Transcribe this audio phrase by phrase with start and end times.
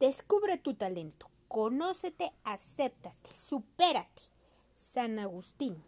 [0.00, 4.22] Descubre tu talento, conócete, acéptate, supérate.
[4.74, 5.82] San Agustín.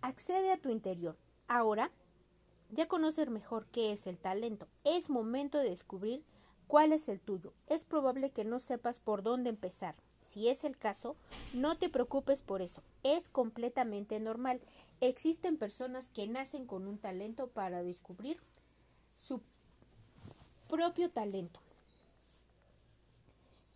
[0.00, 1.18] Accede a tu interior.
[1.46, 1.92] Ahora
[2.70, 4.66] ya conocer mejor qué es el talento.
[4.84, 6.24] Es momento de descubrir
[6.68, 7.52] cuál es el tuyo.
[7.66, 9.94] Es probable que no sepas por dónde empezar.
[10.22, 11.16] Si es el caso,
[11.52, 12.82] no te preocupes por eso.
[13.02, 14.62] Es completamente normal.
[15.02, 18.38] Existen personas que nacen con un talento para descubrir
[19.14, 19.42] su
[20.66, 21.60] propio talento.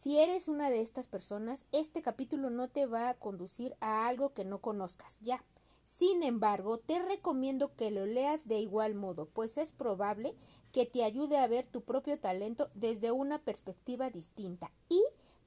[0.06, 4.34] Si eres una de estas personas, este capítulo no te va a conducir a algo
[4.34, 5.44] que no conozcas ya.
[5.82, 10.36] Sin embargo, te recomiendo que lo leas de igual modo, pues es probable
[10.70, 15.02] que te ayude a ver tu propio talento desde una perspectiva distinta y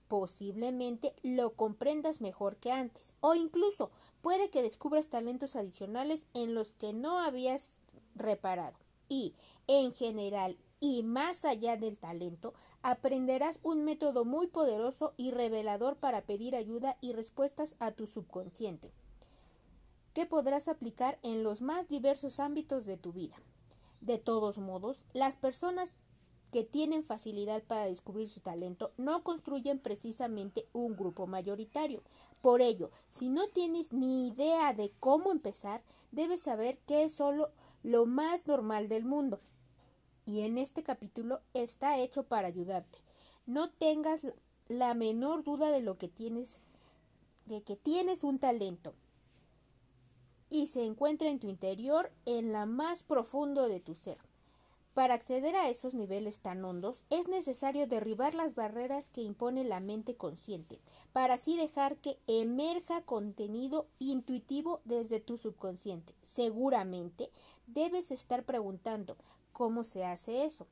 [0.09, 3.91] posiblemente lo comprendas mejor que antes, o incluso
[4.21, 7.77] puede que descubras talentos adicionales en los que no habías
[8.13, 8.77] reparado.
[9.07, 9.35] Y,
[9.67, 16.21] en general, y más allá del talento, aprenderás un método muy poderoso y revelador para
[16.21, 18.91] pedir ayuda y respuestas a tu subconsciente,
[20.13, 23.35] que podrás aplicar en los más diversos ámbitos de tu vida.
[24.01, 25.91] De todos modos, las personas
[26.51, 32.01] que tienen facilidad para descubrir su talento no construyen precisamente un grupo mayoritario.
[32.41, 37.51] Por ello, si no tienes ni idea de cómo empezar, debes saber que es solo
[37.83, 39.41] lo más normal del mundo.
[40.29, 42.99] Y en este capítulo está hecho para ayudarte.
[43.47, 44.27] No tengas
[44.67, 46.61] la menor duda de lo que tienes,
[47.47, 48.93] de que tienes un talento
[50.51, 54.19] y se encuentra en tu interior, en la más profundo de tu ser.
[54.93, 59.79] Para acceder a esos niveles tan hondos es necesario derribar las barreras que impone la
[59.79, 60.79] mente consciente,
[61.11, 66.13] para así dejar que emerja contenido intuitivo desde tu subconsciente.
[66.21, 67.31] Seguramente
[67.65, 69.17] debes estar preguntando
[69.59, 70.67] ¿cómo se hace eso?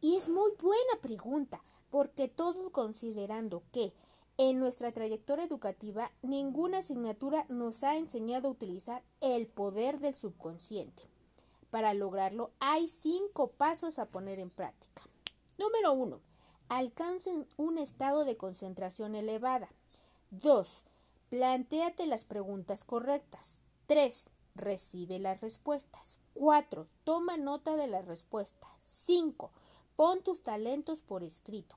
[0.00, 3.92] Y es muy buena pregunta, porque todo considerando que
[4.38, 11.02] en nuestra trayectoria educativa ninguna asignatura nos ha enseñado a utilizar el poder del subconsciente.
[11.70, 15.02] Para lograrlo hay cinco pasos a poner en práctica.
[15.58, 16.20] Número uno,
[16.68, 19.68] alcancen un estado de concentración elevada.
[20.30, 20.84] 2.
[21.28, 23.62] Plantéate las preguntas correctas.
[23.86, 24.30] 3.
[24.54, 26.20] Recibe las respuestas.
[26.34, 26.86] 4.
[27.04, 28.70] Toma nota de las respuestas.
[28.84, 29.50] 5.
[29.96, 31.76] Pon tus talentos por escrito.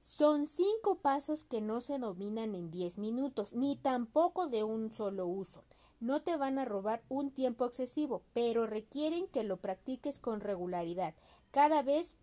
[0.00, 5.26] Son cinco pasos que no se dominan en 10 minutos, ni tampoco de un solo
[5.26, 5.64] uso
[6.00, 11.14] no te van a robar un tiempo excesivo, pero requieren que lo practiques con regularidad.
[11.50, 12.16] Cada vez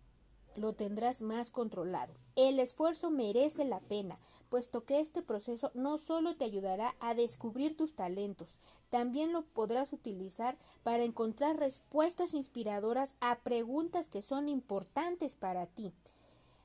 [0.56, 2.14] lo tendrás más controlado.
[2.36, 4.18] El esfuerzo merece la pena,
[4.48, 8.58] puesto que este proceso no solo te ayudará a descubrir tus talentos,
[8.90, 15.92] también lo podrás utilizar para encontrar respuestas inspiradoras a preguntas que son importantes para ti.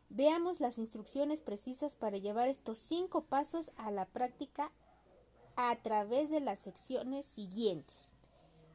[0.10, 4.72] Veamos las instrucciones precisas para llevar estos cinco pasos a la práctica
[5.56, 8.12] a través de las secciones siguientes.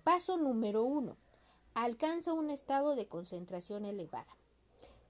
[0.04, 1.16] Paso número 1.
[1.74, 4.36] Alcanza un estado de concentración elevada.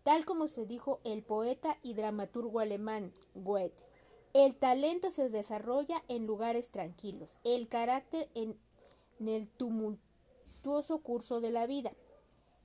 [0.04, 3.86] Tal como se dijo el poeta y dramaturgo alemán Goethe,
[4.34, 8.54] el talento se desarrolla en lugares tranquilos, el carácter en,
[9.18, 11.94] en el tumultuoso curso de la vida.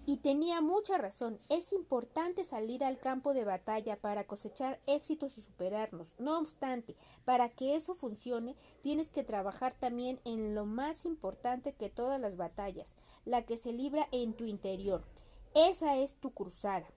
[0.05, 1.39] Y tenía mucha razón.
[1.47, 6.15] Es importante salir al campo de batalla para cosechar éxitos y superarnos.
[6.19, 11.89] No obstante, para que eso funcione, tienes que trabajar también en lo más importante que
[11.89, 15.05] todas las batallas, la que se libra en tu interior.
[15.53, 16.87] Esa es tu cruzada.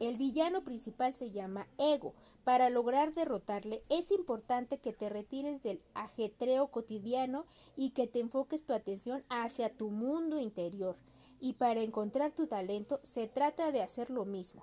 [0.00, 2.14] El villano principal se llama ego.
[2.44, 7.46] Para lograr derrotarle es importante que te retires del ajetreo cotidiano
[7.76, 10.96] y que te enfoques tu atención hacia tu mundo interior
[11.40, 14.62] y para encontrar tu talento se trata de hacer lo mismo.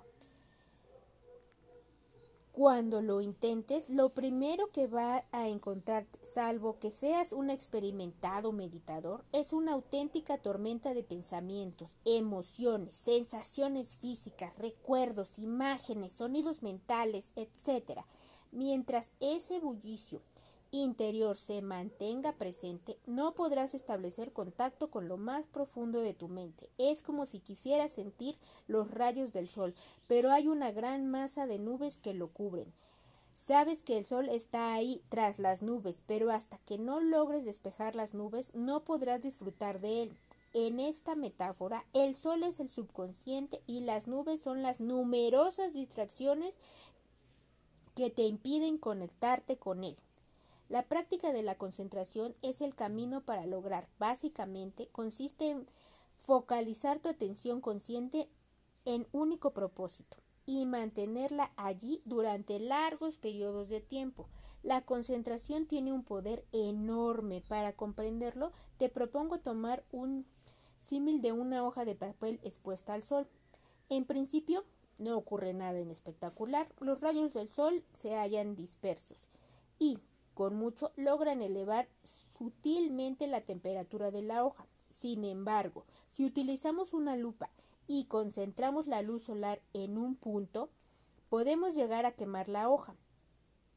[2.52, 9.24] Cuando lo intentes, lo primero que va a encontrar, salvo que seas un experimentado meditador,
[9.32, 18.00] es una auténtica tormenta de pensamientos, emociones, sensaciones físicas, recuerdos, imágenes, sonidos mentales, etc.
[18.50, 20.20] Mientras ese bullicio
[20.72, 26.70] interior se mantenga presente, no podrás establecer contacto con lo más profundo de tu mente.
[26.78, 28.36] Es como si quisieras sentir
[28.66, 29.74] los rayos del sol,
[30.06, 32.72] pero hay una gran masa de nubes que lo cubren.
[33.34, 37.94] Sabes que el sol está ahí tras las nubes, pero hasta que no logres despejar
[37.94, 40.16] las nubes no podrás disfrutar de él.
[40.54, 46.58] En esta metáfora, el sol es el subconsciente y las nubes son las numerosas distracciones
[47.94, 49.96] que te impiden conectarte con él.
[50.72, 53.90] La práctica de la concentración es el camino para lograr.
[53.98, 55.66] Básicamente consiste en
[56.14, 58.30] focalizar tu atención consciente
[58.86, 60.16] en único propósito.
[60.46, 64.28] y mantenerla allí durante largos periodos de tiempo.
[64.62, 67.42] La concentración tiene un poder enorme.
[67.42, 70.26] Para comprenderlo, te propongo tomar un
[70.78, 73.28] símil de una hoja de papel expuesta al sol.
[73.90, 74.64] En principio,
[74.98, 76.66] no ocurre nada en espectacular.
[76.80, 79.28] Los rayos del sol se hallan dispersos
[79.78, 79.98] y,
[80.42, 84.66] con mucho, logran elevar sutilmente la temperatura de la hoja.
[84.90, 87.48] Sin embargo, si utilizamos una lupa
[87.86, 90.68] y concentramos la luz solar en un punto,
[91.28, 92.96] podemos llegar a quemar la hoja.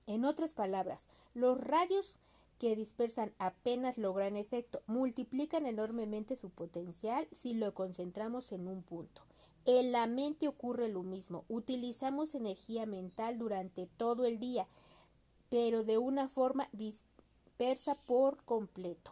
[0.08, 2.18] En otras palabras, los rayos
[2.58, 9.22] que dispersan apenas logran efecto, multiplican enormemente su potencial si lo concentramos en un punto.
[9.66, 11.46] En la mente ocurre lo mismo.
[11.48, 14.68] Utilizamos energía mental durante todo el día,
[15.50, 19.12] pero de una forma dispersa por completo,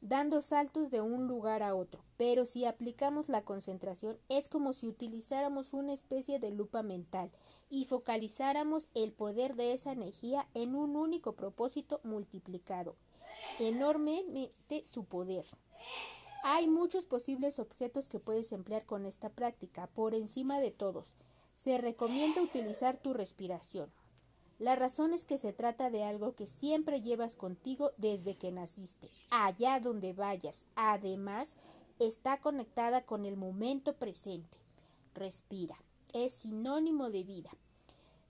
[0.00, 2.02] dando saltos de un lugar a otro.
[2.16, 7.30] Pero si aplicamos la concentración es como si utilizáramos una especie de lupa mental
[7.70, 12.96] y focalizáramos el poder de esa energía en un único propósito multiplicado
[13.58, 15.44] enormemente su poder.
[16.44, 19.86] Hay muchos posibles objetos que puedes emplear con esta práctica.
[19.88, 21.14] Por encima de todos,
[21.54, 23.90] se recomienda utilizar tu respiración.
[24.58, 29.10] La razón es que se trata de algo que siempre llevas contigo desde que naciste,
[29.30, 30.66] allá donde vayas.
[30.76, 31.56] Además,
[31.98, 34.58] está conectada con el momento presente.
[35.14, 35.76] Respira.
[36.12, 37.50] Es sinónimo de vida,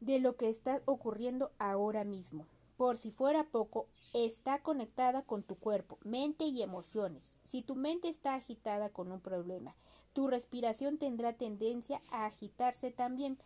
[0.01, 2.47] de lo que está ocurriendo ahora mismo.
[2.79, 7.39] Por si fuera poco, está conectada con tu cuerpo, mente y emociones.
[7.43, 9.77] Si tu mente está agitada con un problema,
[10.13, 13.39] tu respiración tendrá tendencia a agitarse también.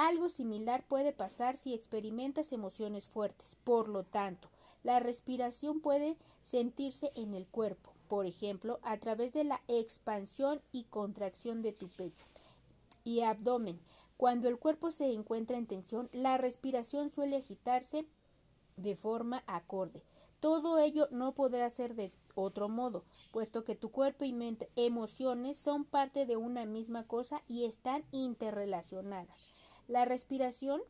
[0.00, 3.56] Algo similar puede pasar si experimentas emociones fuertes.
[3.64, 4.48] Por lo tanto,
[4.84, 10.84] la respiración puede sentirse en el cuerpo, por ejemplo, a través de la expansión y
[10.84, 12.24] contracción de tu pecho
[13.02, 13.80] y abdomen.
[14.16, 18.06] Cuando el cuerpo se encuentra en tensión, la respiración suele agitarse
[18.76, 20.04] de forma acorde.
[20.38, 23.02] Todo ello no podrá ser de otro modo,
[23.32, 28.04] puesto que tu cuerpo y mente, emociones son parte de una misma cosa y están
[28.12, 29.47] interrelacionadas.
[29.88, 30.80] La respiración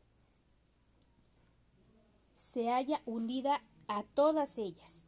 [2.35, 5.07] se halla hundida a todas ellas.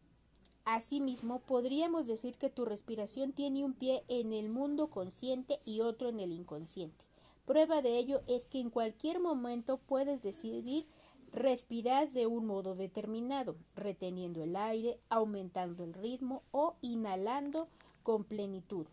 [0.65, 6.09] Asimismo, podríamos decir que tu respiración tiene un pie en el mundo consciente y otro
[6.09, 7.05] en el inconsciente.
[7.45, 10.87] Prueba de ello es que en cualquier momento puedes decidir
[11.33, 17.69] Respirar de un modo determinado, reteniendo el aire, aumentando el ritmo o inhalando
[18.03, 18.87] con plenitud.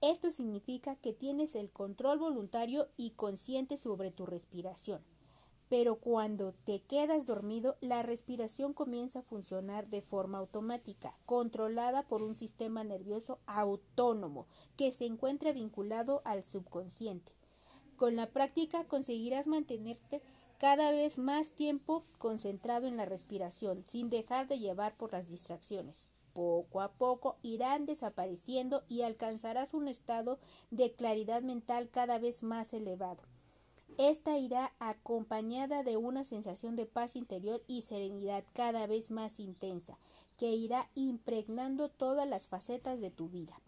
[0.00, 5.02] Esto significa que tienes el control voluntario y consciente sobre tu respiración.
[5.68, 12.22] Pero cuando te quedas dormido, la respiración comienza a funcionar de forma automática, controlada por
[12.22, 14.46] un sistema nervioso autónomo
[14.76, 17.32] que se encuentra vinculado al subconsciente.
[17.96, 20.22] Con la práctica conseguirás mantenerte
[20.58, 26.08] cada vez más tiempo concentrado en la respiración, sin dejar de llevar por las distracciones.
[26.38, 30.38] Poco a poco irán desapareciendo y alcanzarás un estado
[30.70, 33.24] de claridad mental cada vez más elevado.
[33.96, 39.98] Esta irá acompañada de una sensación de paz interior y serenidad cada vez más intensa,
[40.36, 43.60] que irá impregnando todas las facetas de tu vida.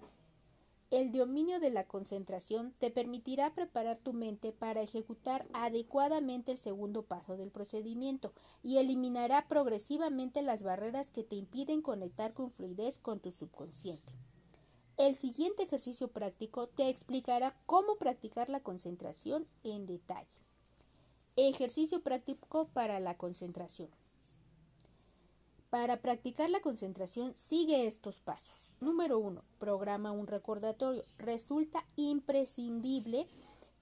[0.90, 7.04] El dominio de la concentración te permitirá preparar tu mente para ejecutar adecuadamente el segundo
[7.04, 8.32] paso del procedimiento
[8.64, 14.12] y eliminará progresivamente las barreras que te impiden conectar con fluidez con tu subconsciente.
[14.96, 20.40] El siguiente ejercicio práctico te explicará cómo practicar la concentración en detalle.
[21.36, 23.90] Ejercicio práctico para la concentración.
[25.70, 28.74] Para practicar la concentración, sigue estos pasos.
[28.80, 29.44] Número 1.
[29.60, 31.04] Programa un recordatorio.
[31.18, 33.28] Resulta imprescindible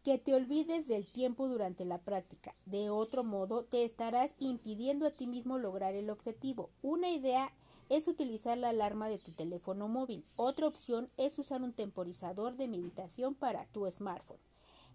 [0.02, 2.54] que te olvides del tiempo durante la práctica.
[2.66, 6.68] De otro modo, te estarás impidiendo a ti mismo lograr el objetivo.
[6.82, 7.54] Una idea
[7.88, 10.22] es utilizar la alarma de tu teléfono móvil.
[10.36, 14.47] Otra opción es usar un temporizador de meditación para tu smartphone.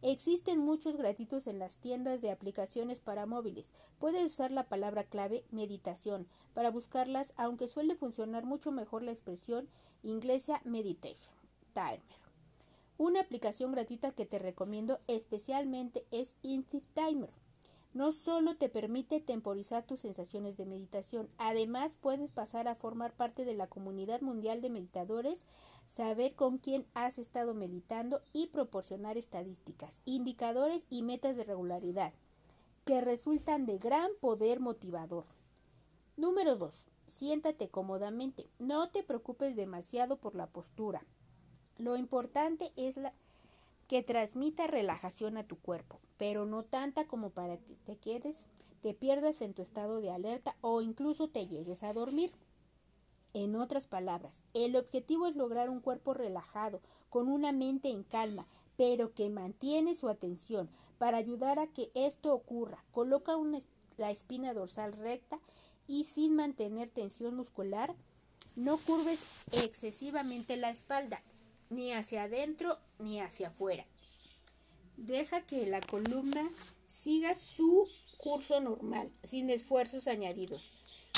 [0.06, 3.72] Existen muchos gratuitos en las tiendas de aplicaciones para móviles.
[4.00, 9.70] Puedes usar la palabra clave meditación para buscarlas, aunque suele funcionar mucho mejor la expresión
[10.04, 11.34] inglesa meditation
[11.72, 12.02] timer.
[12.98, 17.32] Una aplicación gratuita que te recomiendo especialmente es Instinct Timer.
[17.94, 23.46] No solo te permite temporizar tus sensaciones de meditación, además puedes pasar a formar parte
[23.46, 25.46] de la comunidad mundial de meditadores,
[25.86, 32.14] saber con quién has estado meditando y proporcionar estadísticas, indicadores y metas de regularidad
[32.84, 35.26] que resultan de gran poder motivador.
[36.18, 36.88] Número 2.
[37.06, 38.48] Siéntate cómodamente.
[38.60, 41.06] No te preocupes demasiado por la postura.
[41.78, 43.14] Lo importante es la
[43.94, 48.48] que transmita relajación a tu cuerpo, pero no tanta como para que te quedes,
[48.82, 52.32] te pierdas en tu estado de alerta o incluso te llegues a dormir.
[53.36, 56.82] En otras palabras, el objetivo es lograr un cuerpo relajado,
[57.12, 58.48] con una mente en calma,
[58.78, 60.72] pero que mantiene su atención.
[60.98, 63.34] Para ayudar a que esto ocurra, coloca
[63.98, 65.40] la espina dorsal recta
[65.86, 67.94] y sin mantener tensión muscular,
[68.56, 71.22] no curves excesivamente la espalda,
[71.74, 73.86] ni hacia adentro ni hacia afuera.
[74.98, 76.48] Deja que la columna
[76.86, 77.88] siga su
[78.18, 80.70] curso normal, sin esfuerzos añadidos.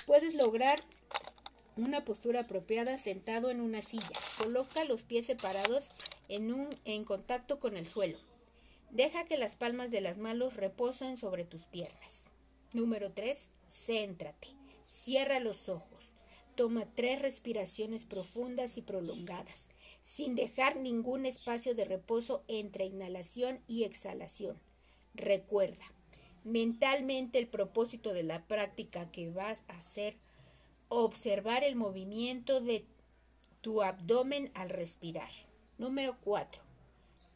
[0.06, 0.82] Puedes lograr
[1.76, 4.10] una postura apropiada sentado en una silla.
[4.38, 5.90] Coloca los pies separados
[6.30, 8.18] en, un, en contacto con el suelo.
[8.92, 12.30] Deja que las palmas de las manos reposen sobre tus piernas.
[12.74, 13.52] Número 3.
[13.68, 14.48] Céntrate.
[14.88, 16.16] Cierra los ojos.
[16.56, 19.72] Toma tres respiraciones profundas y prolongadas,
[20.02, 24.58] sin dejar ningún espacio de reposo entre inhalación y exhalación.
[25.14, 25.84] Recuerda,
[26.46, 30.16] mentalmente el propósito de la práctica que vas a hacer,
[30.88, 32.86] observar el movimiento de
[33.62, 35.32] tu abdomen al respirar.
[35.78, 36.62] Número 4.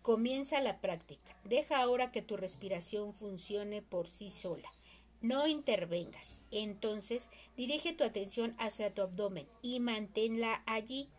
[0.02, 1.36] Comienza la práctica.
[1.44, 4.70] Deja ahora que tu respiración funcione por sí sola.
[5.22, 6.42] No intervengas.
[6.52, 11.10] Entonces, dirige tu atención hacia tu abdomen y manténla allí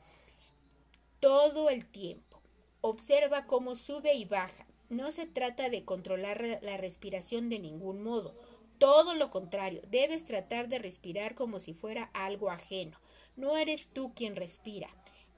[1.21, 2.40] todo el tiempo.
[2.80, 4.66] Observa cómo sube y baja.
[4.88, 8.35] No se trata de controlar la respiración de ningún modo.
[8.78, 12.99] Todo lo contrario, debes tratar de respirar como si fuera algo ajeno.
[13.37, 14.88] No eres tú quien respira,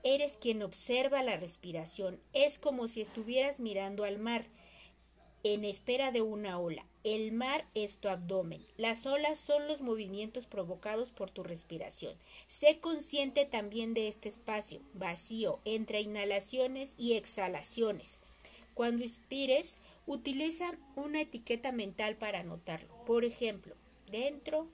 [0.04, 2.20] eres quien observa la respiración.
[2.32, 4.46] Es como si estuvieras mirando al mar
[5.44, 6.86] en espera de una ola.
[7.04, 8.64] El mar es tu abdomen.
[8.76, 12.14] Las olas son los movimientos provocados por tu respiración.
[12.46, 18.20] Sé consciente también de este espacio vacío entre inhalaciones y exhalaciones.
[18.74, 23.04] Cuando inspires, utiliza una etiqueta mental para anotarlo.
[23.04, 23.74] Por ejemplo,
[24.10, 24.68] dentro,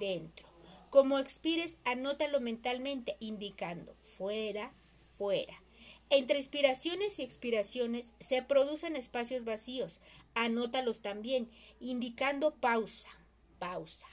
[0.00, 0.48] dentro.
[0.90, 4.72] Como expires, anótalo mentalmente, indicando fuera,
[5.18, 5.62] fuera.
[6.08, 10.00] Entre inspiraciones y expiraciones se producen espacios vacíos.
[10.34, 11.48] Anótalos también,
[11.80, 13.10] indicando pausa,
[13.58, 14.06] pausa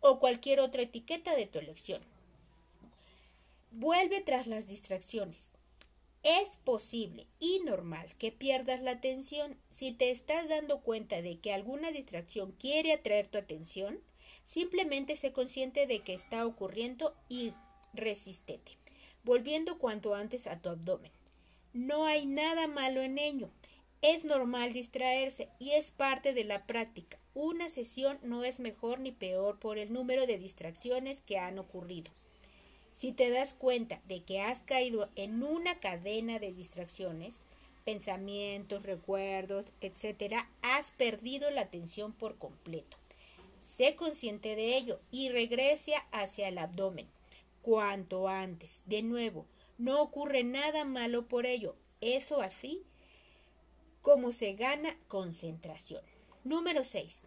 [0.00, 2.02] o cualquier otra etiqueta de tu elección.
[3.72, 5.52] Vuelve tras las distracciones.
[6.22, 11.52] Es posible y normal que pierdas la atención si te estás dando cuenta de que
[11.52, 14.00] alguna distracción quiere atraer tu atención.
[14.44, 17.54] Simplemente sé consciente de que está ocurriendo y
[17.94, 18.72] resistete,
[19.24, 21.12] volviendo cuanto antes a tu abdomen.
[21.72, 23.48] No hay nada malo en ello.
[24.02, 27.18] Es normal distraerse y es parte de la práctica.
[27.34, 32.10] Una sesión no es mejor ni peor por el número de distracciones que han ocurrido.
[32.92, 37.42] Si te das cuenta de que has caído en una cadena de distracciones,
[37.84, 42.96] pensamientos, recuerdos, etc., has perdido la atención por completo.
[43.60, 47.06] Sé consciente de ello y regrese hacia el abdomen
[47.62, 48.82] cuanto antes.
[48.86, 49.46] De nuevo,
[49.80, 51.74] no ocurre nada malo por ello.
[52.02, 52.84] Eso así
[54.02, 56.02] como se gana concentración.
[56.44, 57.22] Número 6.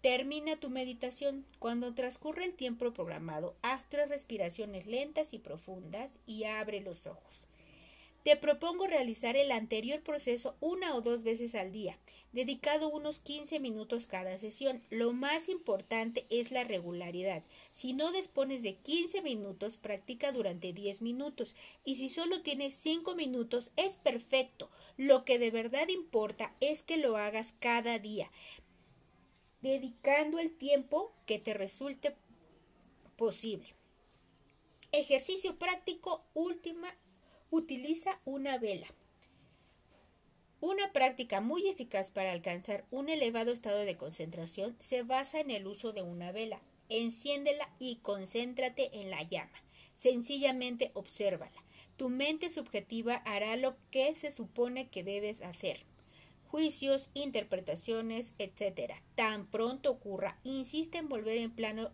[0.00, 1.44] Termina tu meditación.
[1.58, 7.46] Cuando transcurre el tiempo programado, haz tres respiraciones lentas y profundas y abre los ojos.
[8.28, 11.96] Te propongo realizar el anterior proceso una o dos veces al día,
[12.32, 14.82] dedicado unos 15 minutos cada sesión.
[14.90, 17.42] Lo más importante es la regularidad.
[17.72, 21.54] Si no dispones de 15 minutos, practica durante 10 minutos
[21.86, 24.68] y si solo tienes 5 minutos, es perfecto.
[24.98, 28.30] Lo que de verdad importa es que lo hagas cada día,
[29.62, 32.14] dedicando el tiempo que te resulte
[33.16, 33.74] posible.
[34.92, 36.94] Ejercicio práctico última
[37.50, 38.86] utiliza una vela.
[40.60, 45.66] Una práctica muy eficaz para alcanzar un elevado estado de concentración se basa en el
[45.66, 46.60] uso de una vela.
[46.88, 49.62] Enciéndela y concéntrate en la llama.
[49.92, 51.64] Sencillamente obsérvala.
[51.96, 55.84] Tu mente subjetiva hará lo que se supone que debes hacer.
[56.48, 58.94] Juicios, interpretaciones, etc.
[59.14, 61.92] Tan pronto ocurra, insiste en volver en plano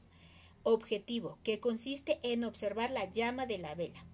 [0.62, 4.04] objetivo, que consiste en observar la llama de la vela.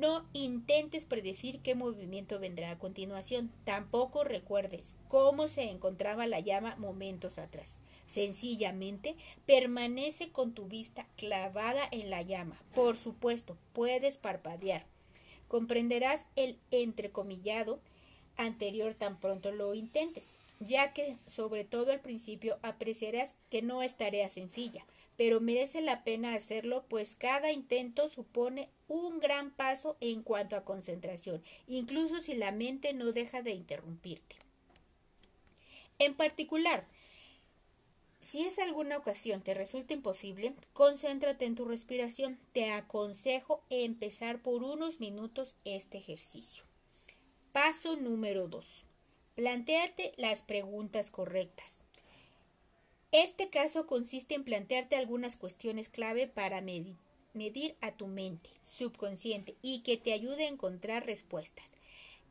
[0.00, 3.52] No intentes predecir qué movimiento vendrá a continuación.
[3.64, 7.80] Tampoco recuerdes cómo se encontraba la llama momentos atrás.
[8.06, 9.14] Sencillamente
[9.44, 12.58] permanece con tu vista clavada en la llama.
[12.74, 14.86] Por supuesto, puedes parpadear.
[15.48, 17.78] Comprenderás el entrecomillado
[18.38, 23.98] anterior tan pronto lo intentes, ya que sobre todo al principio apreciarás que no es
[23.98, 24.86] tarea sencilla,
[25.18, 30.64] pero merece la pena hacerlo pues cada intento supone un gran paso en cuanto a
[30.64, 34.36] concentración, incluso si la mente no deja de interrumpirte.
[36.00, 36.84] En particular,
[38.20, 42.38] si es alguna ocasión te resulta imposible, concéntrate en tu respiración.
[42.52, 46.64] Te aconsejo empezar por unos minutos este ejercicio.
[47.52, 48.84] Paso número 2.
[49.36, 51.78] Plantéate las preguntas correctas.
[53.12, 56.60] Este caso consiste en plantearte algunas cuestiones clave para
[57.34, 61.66] medir a tu mente subconsciente y que te ayude a encontrar respuestas.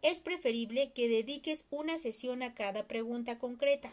[0.02, 3.92] Es preferible que dediques una sesión a cada pregunta concreta.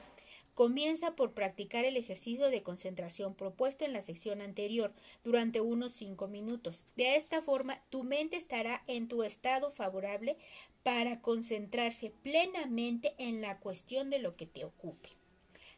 [0.54, 6.28] Comienza por practicar el ejercicio de concentración propuesto en la sección anterior durante unos 5
[6.28, 6.86] minutos.
[6.96, 10.38] De esta forma, tu mente estará en tu estado favorable
[10.82, 15.10] para concentrarse plenamente en la cuestión de lo que te ocupe.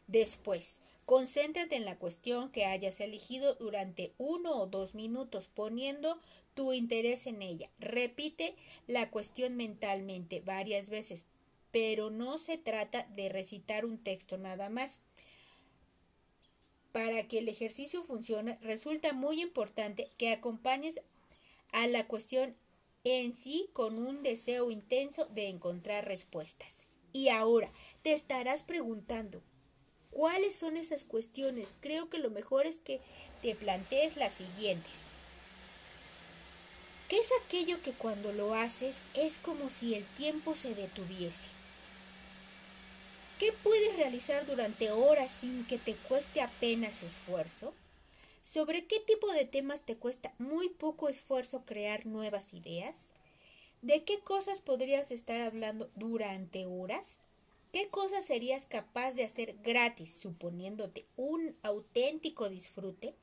[0.07, 6.19] Después, concéntrate en la cuestión que hayas elegido durante uno o dos minutos, poniendo
[6.53, 7.71] tu interés en ella.
[7.79, 8.53] Repite
[8.85, 11.25] la cuestión mentalmente varias veces
[11.71, 15.01] pero no se trata de recitar un texto nada más.
[16.91, 21.01] Para que el ejercicio funcione, resulta muy importante que acompañes
[21.71, 22.55] a la cuestión
[23.03, 26.87] en sí con un deseo intenso de encontrar respuestas.
[27.13, 29.41] Y ahora te estarás preguntando,
[30.11, 31.75] ¿cuáles son esas cuestiones?
[31.79, 32.99] Creo que lo mejor es que
[33.41, 35.05] te plantees las siguientes.
[37.07, 41.47] ¿Qué es aquello que cuando lo haces es como si el tiempo se detuviese?
[43.39, 47.73] ¿Qué puedes realizar durante horas sin que te cueste apenas esfuerzo?
[48.43, 53.07] ¿Sobre qué tipo de temas te cuesta muy poco esfuerzo crear nuevas ideas?
[53.81, 57.21] ¿De qué cosas podrías estar hablando durante horas?
[57.71, 63.13] ¿Qué cosas serías capaz de hacer gratis suponiéndote un auténtico disfrute?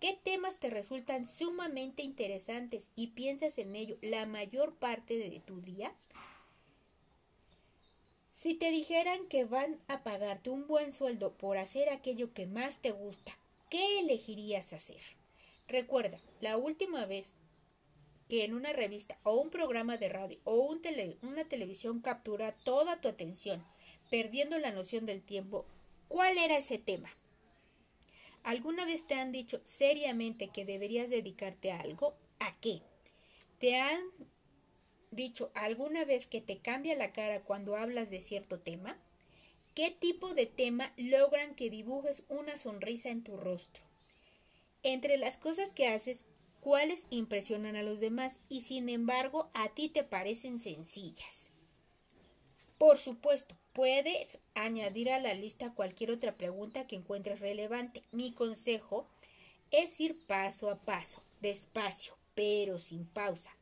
[0.00, 5.60] ¿Qué temas te resultan sumamente interesantes y piensas en ello la mayor parte de tu
[5.60, 5.94] día?
[8.30, 12.78] Si te dijeran que van a pagarte un buen sueldo por hacer aquello que más
[12.78, 15.02] te gusta, ¿qué elegirías hacer?
[15.68, 17.34] Recuerda, la última vez
[18.30, 20.74] que en una revista o un programa de radio o
[21.20, 23.62] una televisión captura toda tu atención,
[24.12, 25.64] perdiendo la noción del tiempo,
[26.08, 27.08] ¿cuál era ese tema?
[28.42, 32.12] ¿Alguna vez te han dicho seriamente que deberías dedicarte a algo?
[32.38, 32.82] ¿A qué?
[33.58, 34.02] ¿Te han
[35.12, 38.98] dicho alguna vez que te cambia la cara cuando hablas de cierto tema?
[39.74, 43.82] ¿Qué tipo de tema logran que dibujes una sonrisa en tu rostro?
[44.82, 46.26] Entre las cosas que haces,
[46.60, 51.50] ¿cuáles impresionan a los demás y sin embargo a ti te parecen sencillas?
[52.76, 58.02] Por supuesto, puedes añadir a la lista cualquier otra pregunta que encuentres relevante.
[58.12, 59.06] Mi consejo
[59.70, 63.56] es ir paso a paso, despacio, pero sin pausa.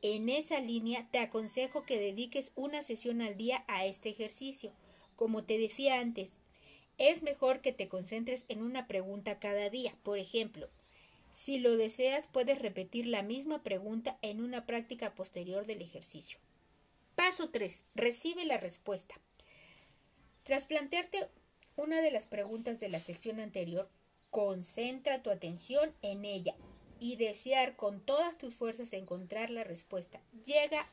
[0.00, 4.72] En esa línea te aconsejo que dediques una sesión al día a este ejercicio.
[5.14, 6.32] Como te decía antes,
[6.98, 9.94] es mejor que te concentres en una pregunta cada día.
[10.02, 10.68] Por ejemplo,
[11.30, 16.38] si lo deseas, puedes repetir la misma pregunta en una práctica posterior del ejercicio.
[17.14, 17.84] Paso 3.
[17.94, 19.14] Recibe la respuesta.
[20.42, 21.28] Tras plantearte
[21.76, 23.88] una de las preguntas de la sección anterior,
[24.30, 26.54] concentra tu atención en ella
[26.98, 30.20] y desear con todas tus fuerzas encontrar la respuesta.
[30.44, 30.86] Llega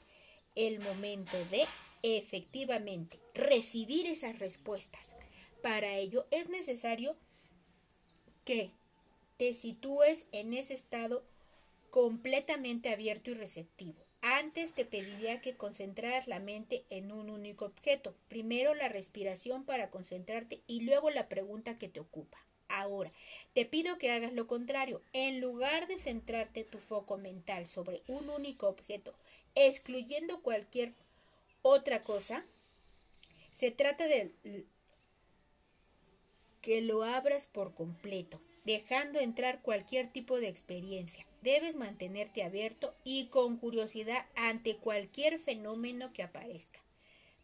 [0.55, 1.65] el momento de
[2.03, 5.13] efectivamente recibir esas respuestas.
[5.61, 7.15] Para ello es necesario
[8.45, 8.71] que
[9.37, 11.23] te sitúes en ese estado
[11.89, 14.08] completamente abierto y receptivo.
[14.21, 18.15] Antes te pediría que concentraras la mente en un único objeto.
[18.27, 22.37] Primero la respiración para concentrarte y luego la pregunta que te ocupa.
[22.67, 23.11] Ahora,
[23.53, 25.01] te pido que hagas lo contrario.
[25.13, 29.13] En lugar de centrarte tu foco mental sobre un único objeto,
[29.55, 30.91] excluyendo cualquier
[31.61, 32.45] otra cosa,
[33.49, 34.33] se trata de
[36.61, 41.25] que lo abras por completo, dejando entrar cualquier tipo de experiencia.
[41.41, 46.81] Debes mantenerte abierto y con curiosidad ante cualquier fenómeno que aparezca.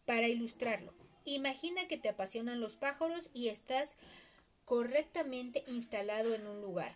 [0.04, 0.92] Para ilustrarlo,
[1.24, 3.96] imagina que te apasionan los pájaros y estás
[4.66, 6.92] correctamente instalado en un lugar,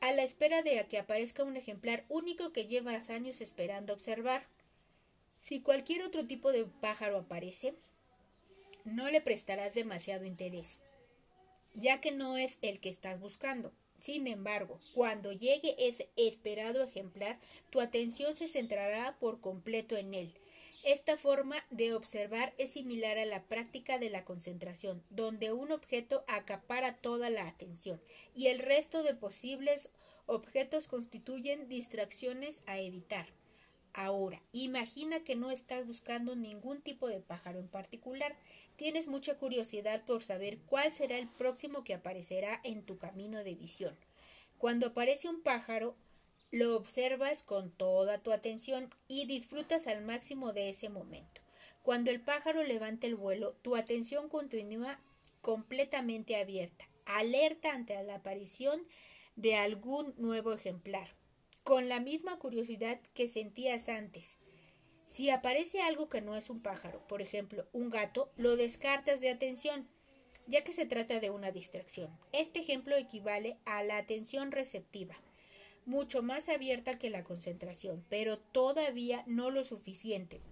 [0.00, 4.46] a la espera de que aparezca un ejemplar único que llevas años esperando observar.
[5.40, 7.74] Si cualquier otro tipo de pájaro aparece,
[8.84, 10.82] no le prestarás demasiado interés,
[11.74, 13.72] ya que no es el que estás buscando.
[14.04, 17.38] Sin embargo, cuando llegue ese esperado ejemplar,
[17.70, 20.34] tu atención se centrará por completo en él.
[20.82, 26.22] Esta forma de observar es similar a la práctica de la concentración, donde un objeto
[26.28, 27.98] acapara toda la atención
[28.34, 29.88] y el resto de posibles
[30.26, 33.26] objetos constituyen distracciones a evitar.
[33.96, 38.36] Ahora, imagina que no estás buscando ningún tipo de pájaro en particular.
[38.74, 43.54] Tienes mucha curiosidad por saber cuál será el próximo que aparecerá en tu camino de
[43.54, 43.96] visión.
[44.58, 45.94] Cuando aparece un pájaro,
[46.50, 51.40] lo observas con toda tu atención y disfrutas al máximo de ese momento.
[51.84, 54.98] Cuando el pájaro levanta el vuelo, tu atención continúa
[55.40, 58.84] completamente abierta, alerta ante la aparición
[59.36, 61.08] de algún nuevo ejemplar
[61.64, 64.36] con la misma curiosidad que sentías antes.
[65.06, 69.30] Si aparece algo que no es un pájaro, por ejemplo, un gato, lo descartas de
[69.30, 69.88] atención,
[70.46, 72.10] ya que se trata de una distracción.
[72.32, 75.16] Este ejemplo equivale a la atención receptiva,
[75.86, 80.42] mucho más abierta que la concentración, pero todavía no lo suficiente.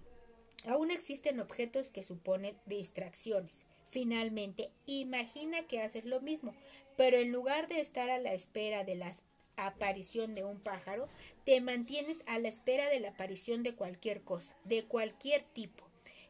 [0.65, 3.67] Aún existen objetos que suponen distracciones.
[3.87, 6.55] Finalmente, imagina que haces lo mismo,
[6.97, 9.23] pero en lugar de estar a la espera de las
[9.57, 11.07] aparición de un pájaro,
[11.43, 15.85] te mantienes a la espera de la aparición de cualquier cosa, de cualquier tipo.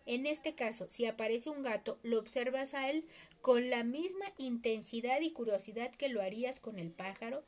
[0.05, 3.05] En este caso, si aparece un gato, lo observas a él
[3.41, 7.43] con la misma intensidad y curiosidad que lo harías con el pájaro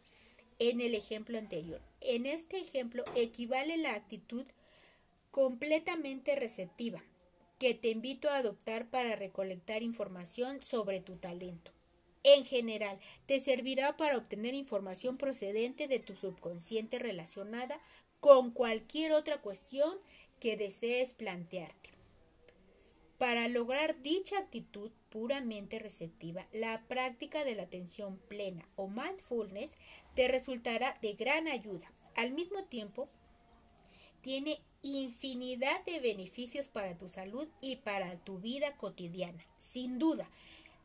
[0.60, 1.82] en el ejemplo anterior.
[2.00, 4.46] En este ejemplo equivale la actitud
[5.32, 7.04] completamente receptiva
[7.60, 11.75] que te invito a adoptar para recolectar información sobre tu talento
[12.26, 17.80] en general te servirá para obtener información procedente de tu subconsciente relacionada
[18.20, 19.98] con cualquier otra cuestión
[20.40, 21.92] que desees plantearte.
[23.20, 29.78] Para lograr dicha actitud puramente receptiva, la práctica de la atención plena o mindfulness
[30.16, 31.90] te resultará de gran ayuda.
[32.16, 33.08] Al mismo tiempo,
[34.22, 39.46] tiene infinidad de beneficios para tu salud y para tu vida cotidiana.
[39.58, 40.30] Sin duda,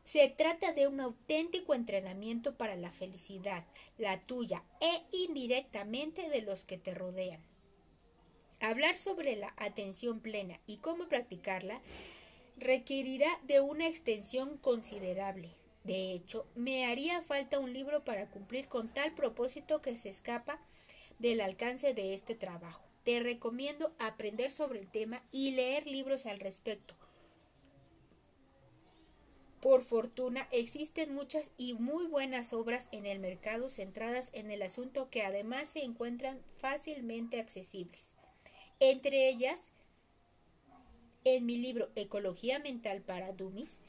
[0.03, 3.65] se trata de un auténtico entrenamiento para la felicidad,
[3.97, 7.41] la tuya e indirectamente de los que te rodean.
[8.59, 11.81] Hablar sobre la atención plena y cómo practicarla
[12.57, 15.49] requerirá de una extensión considerable.
[15.83, 20.59] De hecho, me haría falta un libro para cumplir con tal propósito que se escapa
[21.17, 22.83] del alcance de este trabajo.
[23.03, 26.93] Te recomiendo aprender sobre el tema y leer libros al respecto
[29.61, 35.09] por fortuna, existen muchas y muy buenas obras en el mercado centradas en el asunto
[35.11, 38.15] que además se encuentran fácilmente accesibles.
[38.79, 39.69] Entre ellas,
[41.23, 43.79] en mi libro Ecología Mental para Dummies,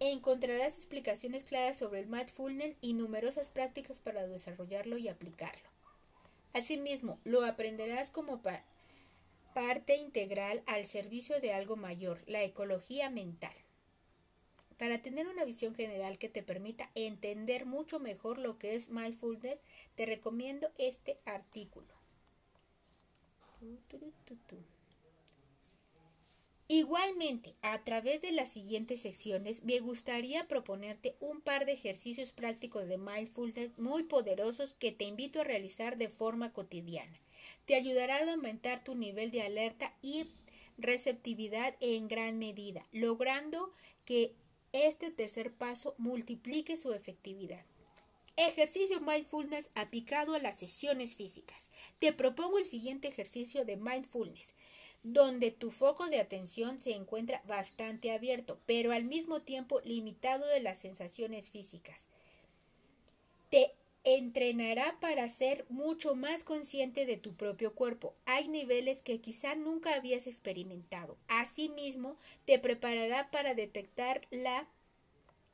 [0.00, 5.68] encontrarás explicaciones claras sobre el mindfulness y numerosas prácticas para desarrollarlo y aplicarlo.
[6.52, 8.42] Asimismo, lo aprenderás como
[9.54, 13.54] parte integral al servicio de algo mayor, la ecología mental.
[14.78, 19.62] Para tener una visión general que te permita entender mucho mejor lo que es mindfulness,
[19.94, 21.86] te recomiendo este artículo.
[26.68, 32.88] Igualmente, a través de las siguientes secciones, me gustaría proponerte un par de ejercicios prácticos
[32.88, 37.18] de mindfulness muy poderosos que te invito a realizar de forma cotidiana.
[37.66, 40.26] Te ayudará a aumentar tu nivel de alerta y
[40.76, 43.72] receptividad en gran medida, logrando
[44.04, 44.34] que
[44.72, 47.64] este tercer paso multiplique su efectividad.
[48.36, 51.70] Ejercicio mindfulness aplicado a las sesiones físicas.
[51.98, 54.54] Te propongo el siguiente ejercicio de mindfulness,
[55.02, 60.60] donde tu foco de atención se encuentra bastante abierto, pero al mismo tiempo limitado de
[60.60, 62.08] las sensaciones físicas.
[63.50, 63.72] Te
[64.06, 68.14] entrenará para ser mucho más consciente de tu propio cuerpo.
[68.24, 71.18] Hay niveles que quizá nunca habías experimentado.
[71.26, 74.68] Asimismo, te preparará para detectar la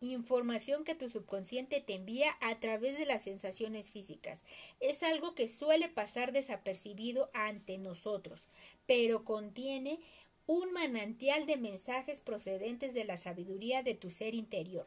[0.00, 4.42] información que tu subconsciente te envía a través de las sensaciones físicas.
[4.80, 8.48] Es algo que suele pasar desapercibido ante nosotros,
[8.84, 9.98] pero contiene
[10.44, 14.86] un manantial de mensajes procedentes de la sabiduría de tu ser interior.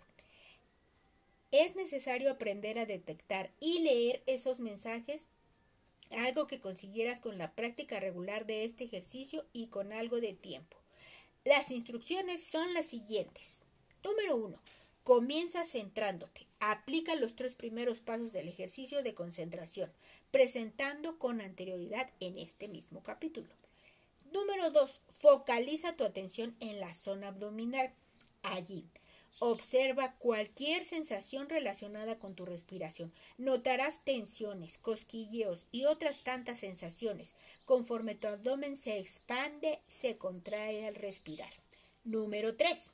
[1.51, 5.27] Es necesario aprender a detectar y leer esos mensajes,
[6.11, 10.77] algo que consiguieras con la práctica regular de este ejercicio y con algo de tiempo.
[11.43, 13.61] Las instrucciones son las siguientes.
[14.03, 14.59] Número 1.
[15.03, 16.47] Comienza centrándote.
[16.59, 19.91] Aplica los tres primeros pasos del ejercicio de concentración,
[20.31, 23.49] presentando con anterioridad en este mismo capítulo.
[24.31, 25.01] Número 2.
[25.09, 27.93] Focaliza tu atención en la zona abdominal.
[28.41, 28.85] Allí,
[29.39, 33.11] Observa cualquier sensación relacionada con tu respiración.
[33.37, 37.35] Notarás tensiones, cosquilleos y otras tantas sensaciones.
[37.65, 41.51] Conforme tu abdomen se expande, se contrae al respirar.
[42.05, 42.91] Número 3.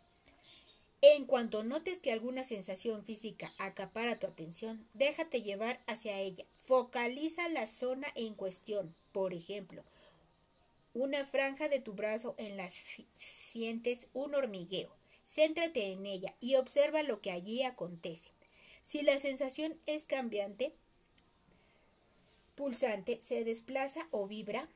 [1.01, 6.45] En cuanto notes que alguna sensación física acapara tu atención, déjate llevar hacia ella.
[6.63, 8.95] Focaliza la zona en cuestión.
[9.11, 9.83] Por ejemplo,
[10.93, 12.69] una franja de tu brazo en la
[13.17, 15.00] sientes un hormigueo.
[15.33, 18.31] Céntrate en ella y observa lo que allí acontece.
[18.81, 20.73] Si la sensación es cambiante,
[22.55, 24.67] pulsante, se desplaza o vibra,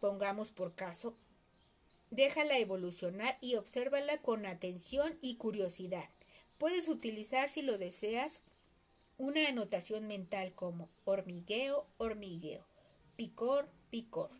[0.00, 1.16] pongamos por caso,
[2.12, 6.08] déjala evolucionar y obsérvala con atención y curiosidad.
[6.58, 8.38] Puedes utilizar, si lo deseas,
[9.18, 12.64] una anotación mental como hormigueo, hormigueo,
[13.16, 14.30] picor, picor,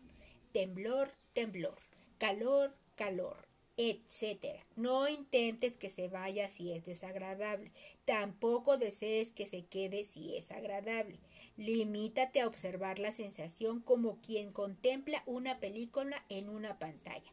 [0.53, 1.75] temblor, temblor,
[2.19, 4.65] calor, calor, etcétera.
[4.75, 7.71] No intentes que se vaya si es desagradable.
[8.05, 11.19] Tampoco desees que se quede si es agradable.
[11.57, 17.31] Limítate a observar la sensación como quien contempla una película en una pantalla.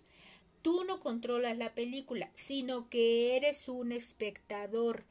[0.63, 5.05] Tú no controlas la película, sino que eres un espectador.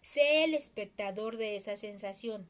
[0.00, 2.48] Sé el espectador de esa sensación.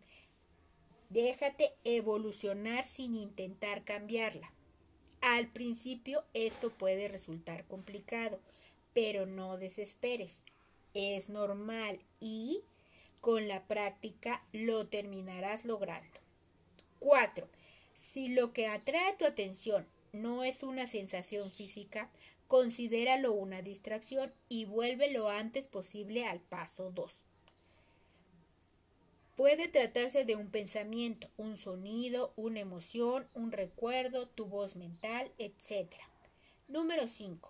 [1.08, 4.52] Déjate evolucionar sin intentar cambiarla.
[5.20, 8.40] Al principio esto puede resultar complicado,
[8.92, 10.44] pero no desesperes.
[10.94, 12.62] Es normal y
[13.20, 16.18] con la práctica lo terminarás logrando.
[17.00, 17.48] 4.
[17.94, 22.10] Si lo que atrae tu atención no es una sensación física,
[22.46, 27.22] considéralo una distracción y vuelve lo antes posible al paso 2.
[29.38, 35.92] Puede tratarse de un pensamiento, un sonido, una emoción, un recuerdo, tu voz mental, etc.
[36.66, 37.48] Número 5.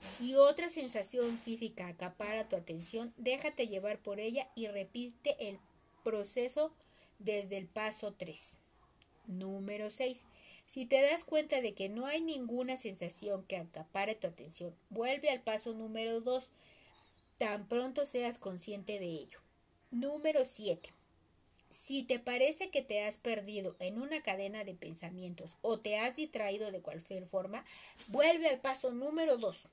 [0.00, 5.58] Si otra sensación física acapara tu atención, déjate llevar por ella y repite el
[6.02, 6.72] proceso
[7.18, 8.56] desde el paso 3.
[9.26, 10.24] Número 6.
[10.66, 15.28] Si te das cuenta de que no hay ninguna sensación que acapare tu atención, vuelve
[15.28, 16.48] al paso número 2
[17.36, 19.40] tan pronto seas consciente de ello.
[19.90, 20.94] Número 7.
[21.70, 26.16] Si te parece que te has perdido en una cadena de pensamientos o te has
[26.16, 27.64] distraído de cualquier forma,
[28.08, 29.68] vuelve al paso número 2.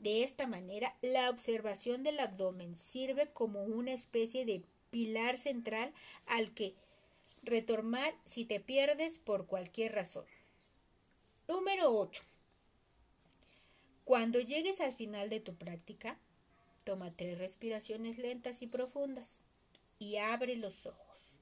[0.00, 5.92] De esta manera, la observación del abdomen sirve como una especie de pilar central
[6.26, 6.74] al que
[7.42, 10.24] retomar si te pierdes por cualquier razón.
[11.48, 12.22] Número 8.
[14.04, 16.18] Cuando llegues al final de tu práctica,
[16.84, 19.42] toma tres respiraciones lentas y profundas
[20.00, 21.38] y abre los ojos.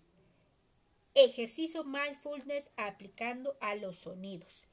[1.15, 4.67] Ejercicio mindfulness aplicando a los sonidos.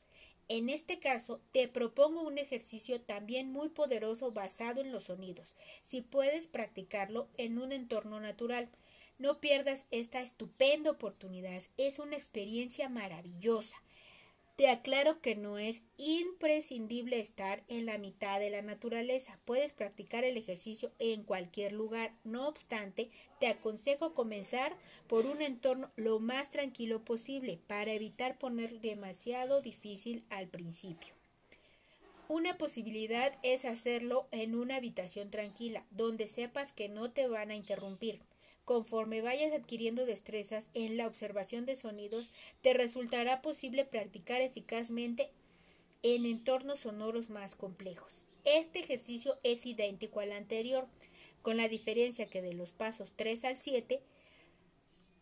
[0.48, 5.56] En este caso, te propongo un ejercicio también muy poderoso basado en los sonidos.
[5.82, 8.70] Si puedes practicarlo en un entorno natural,
[9.18, 11.62] no pierdas esta estupenda oportunidad.
[11.78, 13.82] Es una experiencia maravillosa.
[14.56, 19.38] Te aclaro que no es imprescindible estar en la mitad de la naturaleza.
[19.44, 22.14] Puedes practicar el ejercicio en cualquier lugar.
[22.24, 23.10] No obstante,
[23.42, 24.74] te aconsejo comenzar
[25.08, 31.14] por un entorno lo más tranquilo posible para evitar poner demasiado difícil al principio.
[32.30, 37.56] Una posibilidad es hacerlo en una habitación tranquila, donde sepas que no te van a
[37.56, 38.22] interrumpir.
[38.66, 45.30] Conforme vayas adquiriendo destrezas en la observación de sonidos, te resultará posible practicar eficazmente
[46.02, 48.26] en entornos sonoros más complejos.
[48.44, 50.88] Este ejercicio es idéntico al anterior,
[51.44, 54.02] con la diferencia que de los pasos 3 al 7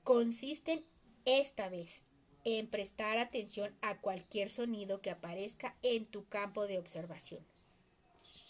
[0.03, 0.81] consisten
[1.25, 2.03] esta vez
[2.45, 7.45] en prestar atención a cualquier sonido que aparezca en tu campo de observación.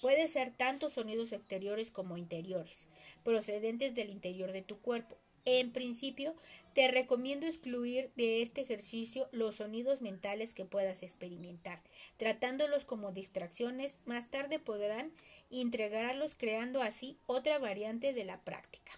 [0.04, 2.88] Puede ser tanto sonidos exteriores como interiores,
[3.24, 5.16] procedentes del interior de tu cuerpo.
[5.46, 6.36] En principio,
[6.74, 11.82] te recomiendo excluir de este ejercicio los sonidos mentales que puedas experimentar,
[12.18, 14.00] tratándolos como distracciones.
[14.04, 15.14] Más tarde podrán
[15.50, 18.92] integrarlos creando así otra variante de la práctica.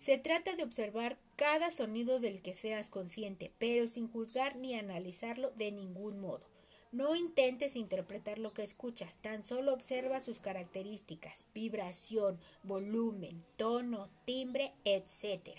[0.00, 5.50] Se trata de observar cada sonido del que seas consciente, pero sin juzgar ni analizarlo
[5.56, 6.55] de ningún modo.
[6.92, 14.72] No intentes interpretar lo que escuchas, tan solo observa sus características, vibración, volumen, tono, timbre,
[14.84, 15.50] etc.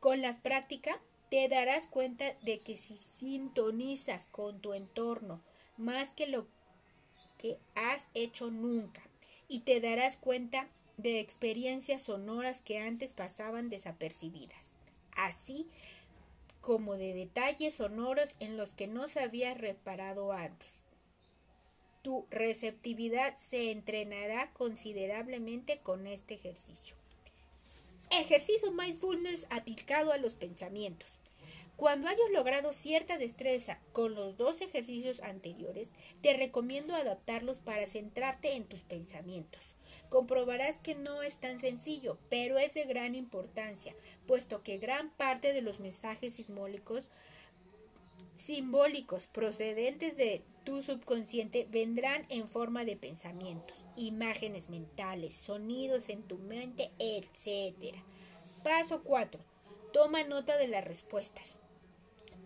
[0.00, 5.42] Con la práctica te darás cuenta de que si sintonizas con tu entorno
[5.76, 6.46] más que lo
[7.38, 9.02] que has hecho nunca
[9.48, 14.74] y te darás cuenta de experiencias sonoras que antes pasaban desapercibidas.
[15.16, 15.66] Así
[16.68, 20.84] como de detalles sonoros en los que no se había reparado antes.
[22.02, 26.94] Tu receptividad se entrenará considerablemente con este ejercicio.
[28.10, 31.16] Ejercicio mindfulness aplicado a los pensamientos.
[31.78, 38.56] Cuando hayas logrado cierta destreza con los dos ejercicios anteriores, te recomiendo adaptarlos para centrarte
[38.56, 39.76] en tus pensamientos.
[40.08, 43.94] Comprobarás que no es tan sencillo, pero es de gran importancia,
[44.26, 47.10] puesto que gran parte de los mensajes simbólicos
[49.28, 56.90] procedentes de tu subconsciente vendrán en forma de pensamientos, imágenes mentales, sonidos en tu mente,
[56.98, 57.94] etc.
[58.64, 59.40] Paso 4.
[59.92, 61.58] Toma nota de las respuestas.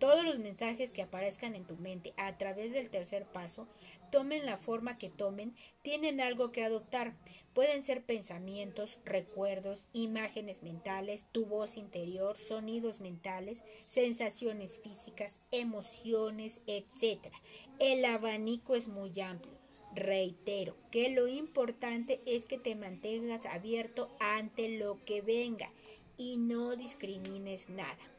[0.02, 3.68] Todos los mensajes que aparezcan en tu mente a través del tercer paso,
[4.10, 7.14] tomen la forma que tomen, tienen algo que adoptar.
[7.54, 17.32] Pueden ser pensamientos, recuerdos, imágenes mentales, tu voz interior, sonidos mentales, sensaciones físicas, emociones, etc.
[17.78, 19.54] El abanico es muy amplio.
[19.94, 25.70] Reitero que lo importante es que te mantengas abierto ante lo que venga
[26.18, 28.11] y no discrimines nada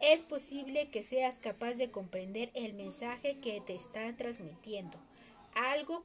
[0.00, 4.98] es posible que seas capaz de comprender el mensaje que te está transmitiendo,
[5.54, 6.02] algo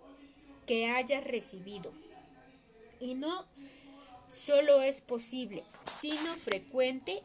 [0.66, 1.92] que hayas recibido.
[3.00, 3.46] Y no
[4.32, 5.64] solo es posible,
[6.00, 7.22] sino frecuente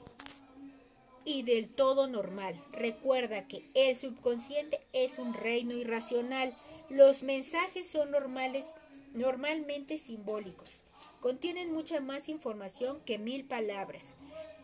[1.24, 2.54] y del todo normal.
[2.72, 6.56] Recuerda que el subconsciente es un reino irracional.
[6.90, 8.74] Los mensajes son normales,
[9.12, 10.82] normalmente simbólicos.
[11.20, 14.14] Contienen mucha más información que mil palabras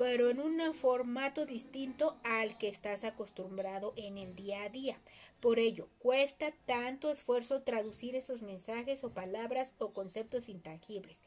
[0.00, 4.98] pero en un formato distinto al que estás acostumbrado en el día a día.
[5.40, 11.18] Por ello, cuesta tanto esfuerzo traducir esos mensajes o palabras o conceptos intangibles.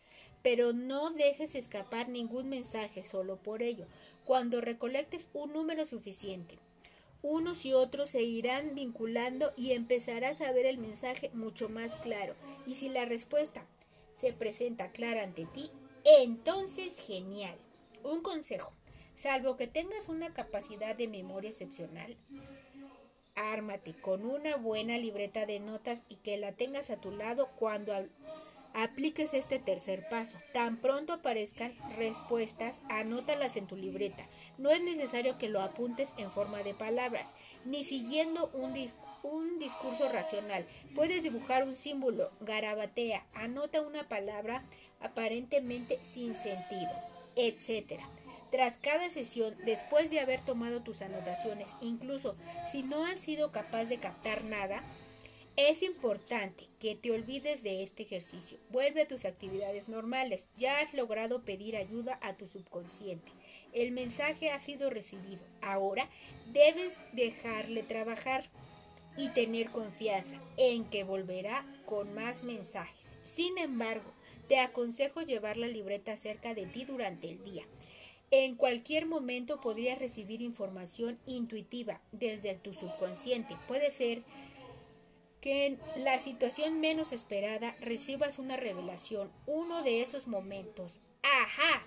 [0.41, 3.85] Pero no dejes escapar ningún mensaje solo por ello.
[4.25, 6.57] Cuando recolectes un número suficiente,
[7.21, 12.33] unos y otros se irán vinculando y empezarás a ver el mensaje mucho más claro.
[12.65, 13.67] Y si la respuesta
[14.17, 15.69] se presenta clara ante ti,
[16.03, 17.55] entonces genial.
[18.03, 18.73] Un consejo.
[19.15, 22.17] Salvo que tengas una capacidad de memoria excepcional,
[23.35, 27.93] ármate con una buena libreta de notas y que la tengas a tu lado cuando
[28.73, 30.35] apliques este tercer paso.
[30.51, 34.27] Tan pronto aparezcan respuestas, anótalas en tu libreta.
[34.57, 37.29] No es necesario que lo apuntes en forma de palabras,
[37.65, 38.73] ni siguiendo un,
[39.59, 40.65] discurso racional.
[40.95, 44.65] Puedes dibujar un símbolo, garabatea, anota una palabra
[44.99, 48.01] aparentemente sin sentido etc.
[48.51, 52.35] Tras cada sesión, después de haber tomado tus anotaciones, incluso
[52.71, 54.83] si no has sido capaz de captar nada,
[55.55, 58.57] es importante que te olvides de este ejercicio.
[58.69, 60.49] Vuelve a tus actividades normales.
[60.57, 63.31] Ya has logrado pedir ayuda a tu subconsciente.
[63.71, 65.43] El mensaje ha sido recibido.
[65.61, 66.09] Ahora
[66.51, 68.49] debes dejarle trabajar
[69.15, 73.15] y tener confianza en que volverá con más mensajes.
[73.23, 74.11] Sin embargo,
[74.47, 77.65] te aconsejo llevar la libreta cerca de ti durante el día.
[78.31, 83.55] En cualquier momento podrías recibir información intuitiva desde tu subconsciente.
[83.67, 84.23] Puede ser
[85.39, 90.99] que en la situación menos esperada recibas una revelación, uno de esos momentos.
[91.21, 91.85] ¡Ajá!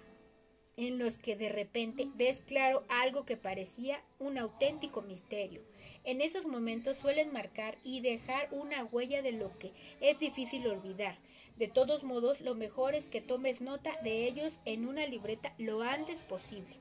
[0.77, 5.63] En los que de repente ves claro algo que parecía un auténtico misterio.
[6.05, 11.19] En esos momentos suelen marcar y dejar una huella de lo que es difícil olvidar.
[11.57, 15.83] De todos modos, lo mejor es que tomes nota de ellos en una libreta lo
[15.83, 16.77] antes posible.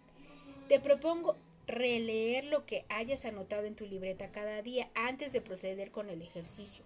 [0.67, 5.91] Te propongo releer lo que hayas anotado en tu libreta cada día antes de proceder
[5.91, 6.83] con el ejercicio.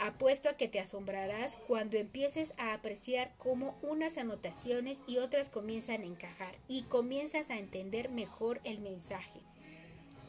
[0.00, 6.02] Apuesto a que te asombrarás cuando empieces a apreciar cómo unas anotaciones y otras comienzan
[6.02, 9.40] a encajar y comienzas a entender mejor el mensaje.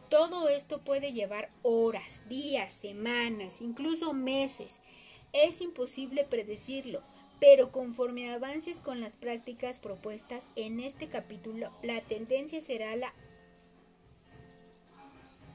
[0.09, 4.79] Todo esto puede llevar horas, días, semanas, incluso meses.
[5.33, 7.03] Es imposible predecirlo,
[7.39, 13.13] pero conforme avances con las prácticas propuestas en este capítulo, la tendencia será la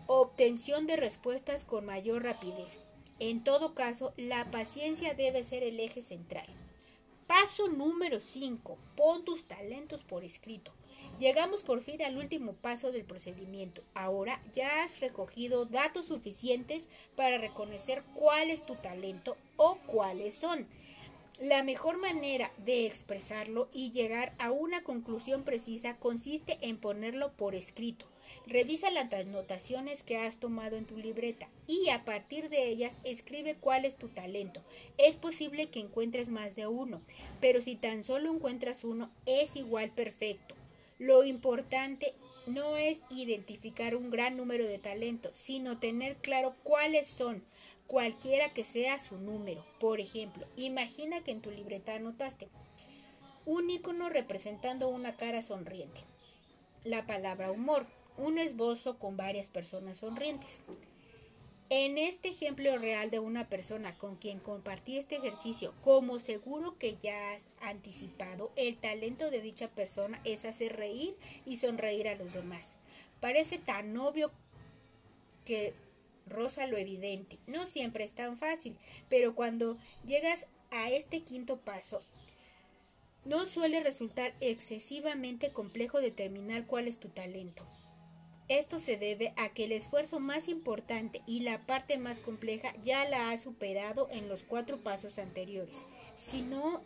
[0.06, 2.80] obtención de respuestas con mayor rapidez.
[3.20, 6.46] En todo caso, la paciencia debe ser el eje central.
[7.26, 8.76] Paso número 5.
[8.96, 10.72] Pon tus talentos por escrito.
[11.20, 13.82] Llegamos por fin al último paso del procedimiento.
[13.94, 20.66] Ahora ya has recogido datos suficientes para reconocer cuál es tu talento o cuáles son.
[21.40, 27.54] La mejor manera de expresarlo y llegar a una conclusión precisa consiste en ponerlo por
[27.54, 28.06] escrito.
[28.46, 33.56] Revisa las anotaciones que has tomado en tu libreta y a partir de ellas escribe
[33.56, 34.62] cuál es tu talento.
[34.98, 37.00] Es posible que encuentres más de uno,
[37.40, 40.54] pero si tan solo encuentras uno, es igual perfecto.
[40.98, 42.14] Lo importante
[42.46, 47.42] no es identificar un gran número de talentos, sino tener claro cuáles son.
[47.86, 49.62] cualquiera que sea su número.
[49.78, 52.48] Por ejemplo, imagina que en tu libreta anotaste
[53.46, 56.00] un icono representando una cara sonriente,
[56.84, 57.86] la palabra humor,
[58.16, 60.60] un esbozo con varias personas sonrientes.
[61.70, 66.96] En este ejemplo real de una persona con quien compartí este ejercicio, como seguro que
[67.02, 72.34] ya has anticipado, el talento de dicha persona es hacer reír y sonreír a los
[72.34, 72.76] demás.
[73.20, 74.30] Parece tan obvio
[75.44, 75.72] que
[76.26, 77.38] rosa lo evidente.
[77.46, 78.76] No siempre es tan fácil,
[79.08, 82.00] pero cuando llegas a este quinto paso,
[83.24, 87.64] no suele resultar excesivamente complejo determinar cuál es tu talento.
[88.48, 93.08] Esto se debe a que el esfuerzo más importante y la parte más compleja ya
[93.08, 95.86] la has superado en los cuatro pasos anteriores.
[96.14, 96.82] Si no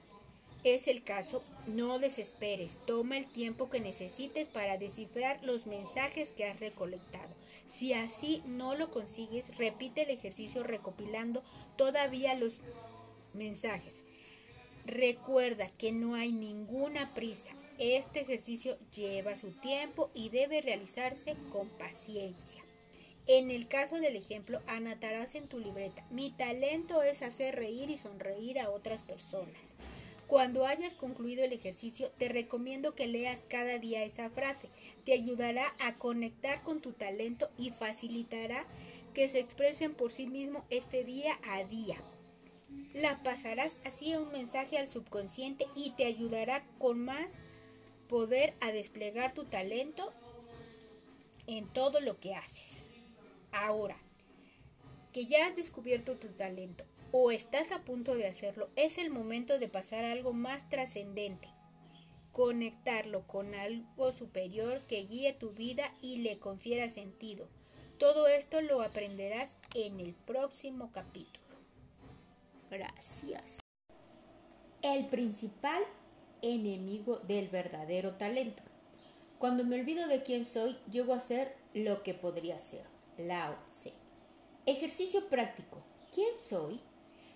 [0.63, 6.45] es el caso, no desesperes, toma el tiempo que necesites para descifrar los mensajes que
[6.45, 7.35] has recolectado.
[7.67, 11.43] Si así no lo consigues, repite el ejercicio recopilando
[11.77, 12.61] todavía los
[13.35, 14.05] mensajes.
[14.87, 17.51] Recuerda que no hay ninguna prisa.
[17.79, 22.65] Este ejercicio lleva su tiempo y debe realizarse con paciencia.
[23.29, 27.97] En el caso del ejemplo, anotarás en tu libreta, mi talento es hacer reír y
[27.97, 29.75] sonreír a otras personas.
[30.27, 34.69] Cuando hayas concluido el ejercicio, te recomiendo que leas cada día esa frase.
[35.05, 38.67] Te ayudará a conectar con tu talento y facilitará
[39.15, 41.97] que se expresen por sí mismo este día a día.
[42.93, 47.39] La pasarás así un mensaje al subconsciente y te ayudará con más
[48.09, 50.13] poder a desplegar tu talento
[51.47, 52.91] en todo lo que haces.
[53.53, 53.97] Ahora,
[55.13, 59.59] que ya has descubierto tu talento, o estás a punto de hacerlo, es el momento
[59.59, 61.49] de pasar a algo más trascendente.
[62.33, 67.49] Conectarlo con algo superior que guíe tu vida y le confiera sentido.
[67.99, 71.47] Todo esto lo aprenderás en el próximo capítulo.
[72.71, 73.61] Gracias.
[74.83, 75.83] El principal
[76.43, 78.63] enemigo del verdadero talento.
[79.39, 82.85] Cuando me olvido de quién soy, llego a ser lo que podría ser.
[83.17, 83.93] Lao Tse.
[84.67, 85.83] Ejercicio práctico.
[86.13, 86.81] ¿Quién soy?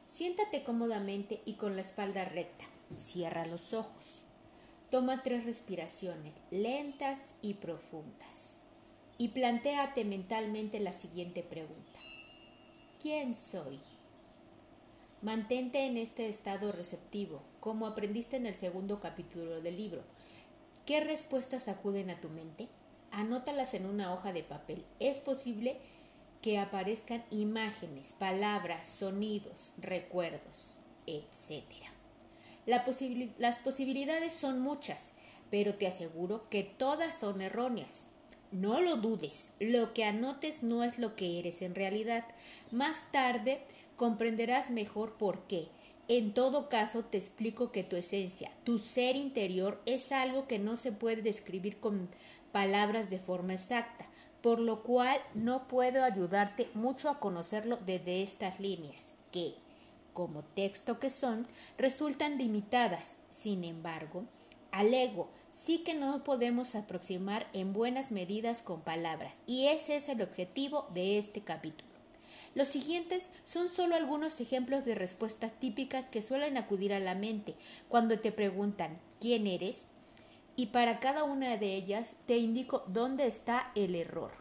[0.06, 2.64] Siéntate cómodamente y con la espalda recta.
[2.96, 4.22] Cierra los ojos.
[4.90, 8.58] Toma tres respiraciones lentas y profundas.
[9.16, 12.00] Y plantéate mentalmente la siguiente pregunta.
[13.00, 13.80] ¿Quién soy?
[15.22, 20.02] Mantente en este estado receptivo, como aprendiste en el segundo capítulo del libro.
[20.84, 22.66] ¿Qué respuestas acuden a tu mente?
[23.12, 24.84] Anótalas en una hoja de papel.
[24.98, 25.78] Es posible
[26.40, 31.62] que aparezcan imágenes, palabras, sonidos, recuerdos, etc.
[32.66, 35.12] las posibilidades son muchas,
[35.52, 38.06] pero te aseguro que todas son erróneas.
[38.50, 42.24] No lo dudes, lo que anotes no es lo que eres en realidad.
[42.72, 43.64] Más tarde
[44.02, 45.68] comprenderás mejor por qué.
[46.08, 50.74] En todo caso, te explico que tu esencia, tu ser interior, es algo que no
[50.74, 52.08] se puede describir con
[52.50, 54.08] palabras de forma exacta
[54.40, 59.54] por lo cual no puedo ayudarte mucho a conocerlo desde estas líneas, que,
[60.12, 61.46] como texto que son,
[61.78, 63.14] resultan limitadas.
[63.30, 64.24] Sin embargo,
[64.72, 70.08] al ego sí que no podemos aproximar en buenas medidas con palabras, y ese es
[70.08, 71.91] el objetivo de este capítulo.
[72.54, 77.54] Los siguientes son solo algunos ejemplos de respuestas típicas que suelen acudir a la mente
[77.88, 79.88] cuando te preguntan ¿quién eres?
[80.56, 84.32] y para cada una de ellas te indico dónde está el error.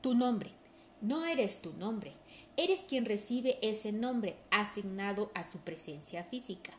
[0.00, 0.52] Tu nombre.
[1.00, 2.14] No eres tu nombre,
[2.56, 6.72] eres quien recibe ese nombre asignado a su presencia física.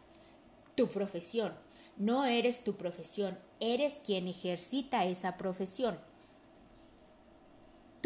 [0.74, 1.54] Tu profesión.
[1.98, 6.00] No eres tu profesión, eres quien ejercita esa profesión.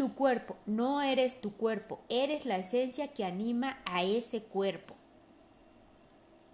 [0.00, 0.56] Tu cuerpo.
[0.64, 4.94] No eres tu cuerpo, eres la esencia que anima a ese cuerpo.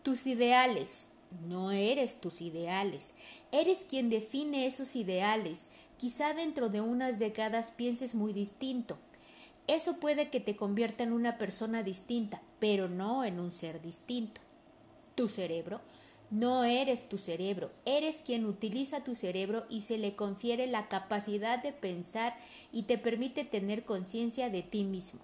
[0.02, 1.10] Tus ideales.
[1.46, 3.14] No eres tus ideales,
[3.52, 5.68] eres quien define esos ideales.
[5.96, 8.98] Quizá dentro de unas décadas pienses muy distinto.
[9.68, 14.40] Eso puede que te convierta en una persona distinta, pero no en un ser distinto.
[15.14, 15.80] Tu cerebro
[16.30, 21.62] no eres tu cerebro, eres quien utiliza tu cerebro y se le confiere la capacidad
[21.62, 22.36] de pensar
[22.72, 25.20] y te permite tener conciencia de ti mismo.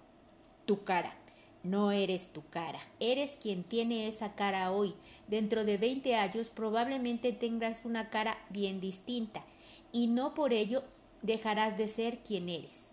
[0.65, 1.17] Tu cara
[1.63, 4.93] no eres tu cara, eres quien tiene esa cara hoy.
[5.29, 9.43] Dentro de 20 años probablemente tengas una cara bien distinta
[9.93, 10.83] y no por ello
[11.21, 12.91] dejarás de ser quien eres.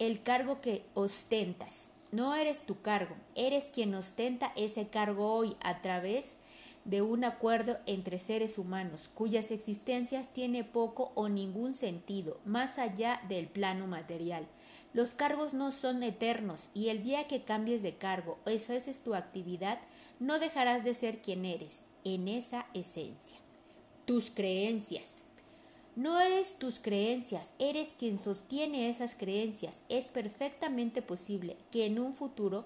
[0.00, 1.92] El cargo que ostentas.
[2.10, 6.38] No eres tu cargo, eres quien ostenta ese cargo hoy a través
[6.84, 13.20] de un acuerdo entre seres humanos cuyas existencias tiene poco o ningún sentido más allá
[13.28, 14.46] del plano material.
[14.92, 19.14] Los cargos no son eternos y el día que cambies de cargo o es tu
[19.14, 19.78] actividad,
[20.18, 23.38] no dejarás de ser quien eres, en esa esencia.
[24.04, 25.22] Tus creencias.
[25.96, 29.82] No eres tus creencias, eres quien sostiene esas creencias.
[29.88, 32.64] Es perfectamente posible que en un futuro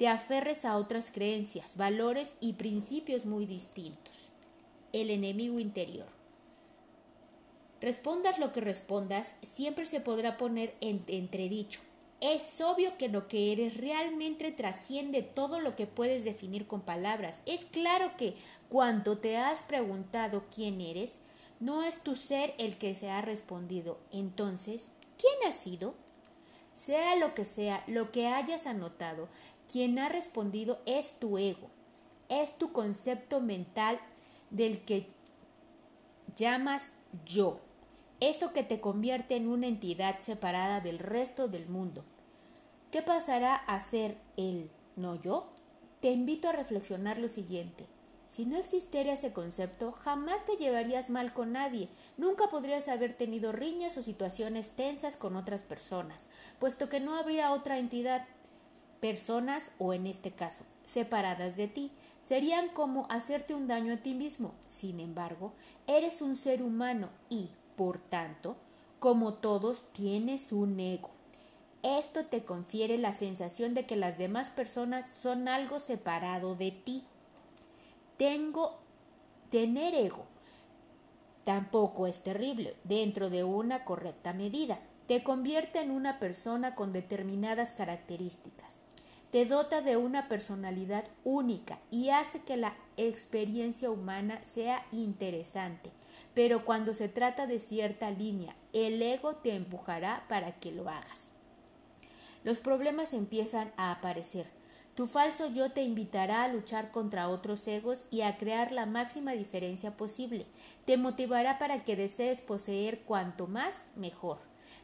[0.00, 4.32] te aferres a otras creencias, valores y principios muy distintos.
[4.94, 6.06] El enemigo interior.
[7.82, 11.80] Respondas lo que respondas, siempre se podrá poner en entredicho.
[12.22, 17.42] Es obvio que lo que eres realmente trasciende todo lo que puedes definir con palabras.
[17.44, 18.34] Es claro que
[18.70, 21.18] cuando te has preguntado quién eres,
[21.58, 23.98] no es tu ser el que se ha respondido.
[24.12, 25.94] Entonces, ¿quién ha sido?
[26.72, 29.28] Sea lo que sea, lo que hayas anotado,
[29.70, 31.70] quien ha respondido es tu ego,
[32.28, 34.00] es tu concepto mental
[34.50, 35.06] del que
[36.34, 36.92] llamas
[37.24, 37.60] yo,
[38.18, 42.04] eso que te convierte en una entidad separada del resto del mundo.
[42.90, 45.52] ¿Qué pasará a ser el no yo?
[46.00, 47.86] Te invito a reflexionar lo siguiente.
[48.26, 53.52] Si no existiera ese concepto, jamás te llevarías mal con nadie, nunca podrías haber tenido
[53.52, 56.26] riñas o situaciones tensas con otras personas,
[56.58, 58.26] puesto que no habría otra entidad,
[59.00, 61.90] personas o en este caso, separadas de ti,
[62.22, 64.54] serían como hacerte un daño a ti mismo.
[64.66, 65.52] Sin embargo,
[65.86, 68.56] eres un ser humano y, por tanto,
[68.98, 71.10] como todos, tienes un ego.
[71.82, 77.04] Esto te confiere la sensación de que las demás personas son algo separado de ti
[78.20, 78.78] tengo
[79.48, 80.26] tener ego.
[81.44, 84.78] Tampoco es terrible dentro de una correcta medida.
[85.06, 88.80] Te convierte en una persona con determinadas características.
[89.30, 95.90] Te dota de una personalidad única y hace que la experiencia humana sea interesante.
[96.34, 101.30] Pero cuando se trata de cierta línea, el ego te empujará para que lo hagas.
[102.42, 104.46] Los problemas empiezan a aparecer
[105.00, 109.32] tu falso yo te invitará a luchar contra otros egos y a crear la máxima
[109.32, 110.46] diferencia posible.
[110.84, 114.38] Te motivará para que desees poseer cuanto más, mejor.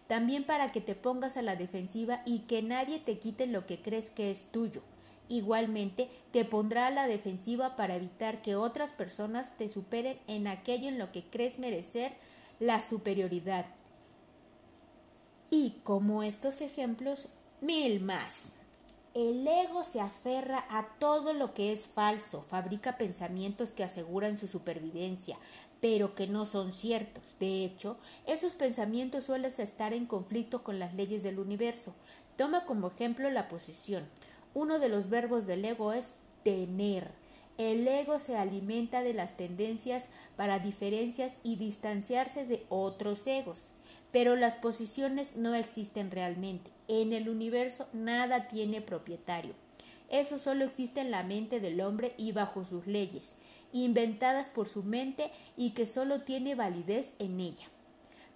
[0.07, 3.83] También para que te pongas a la defensiva y que nadie te quite lo que
[3.83, 4.83] crees que es tuyo.
[5.29, 10.89] Igualmente, te pondrá a la defensiva para evitar que otras personas te superen en aquello
[10.89, 12.13] en lo que crees merecer
[12.61, 13.67] la superioridad.
[15.51, 17.29] Y como estos ejemplos,
[17.61, 18.51] mil más.
[19.17, 24.47] El ego se aferra a todo lo que es falso, fabrica pensamientos que aseguran su
[24.47, 25.39] supervivencia,
[25.81, 27.25] pero que no son ciertos.
[27.41, 27.97] De hecho,
[28.27, 31.95] esos pensamientos suelen estar en conflicto con las leyes del universo.
[32.37, 34.07] Toma como ejemplo la posición.
[34.53, 37.11] Uno de los verbos del ego es tener.
[37.59, 43.71] El ego se alimenta de las tendencias para diferencias y distanciarse de otros egos.
[44.13, 46.71] Pero las posiciones no existen realmente.
[46.87, 49.55] En el universo nada tiene propietario.
[50.11, 53.37] Eso solo existe en la mente del hombre y bajo sus leyes,
[53.73, 57.65] inventadas por su mente y que solo tiene validez en ella.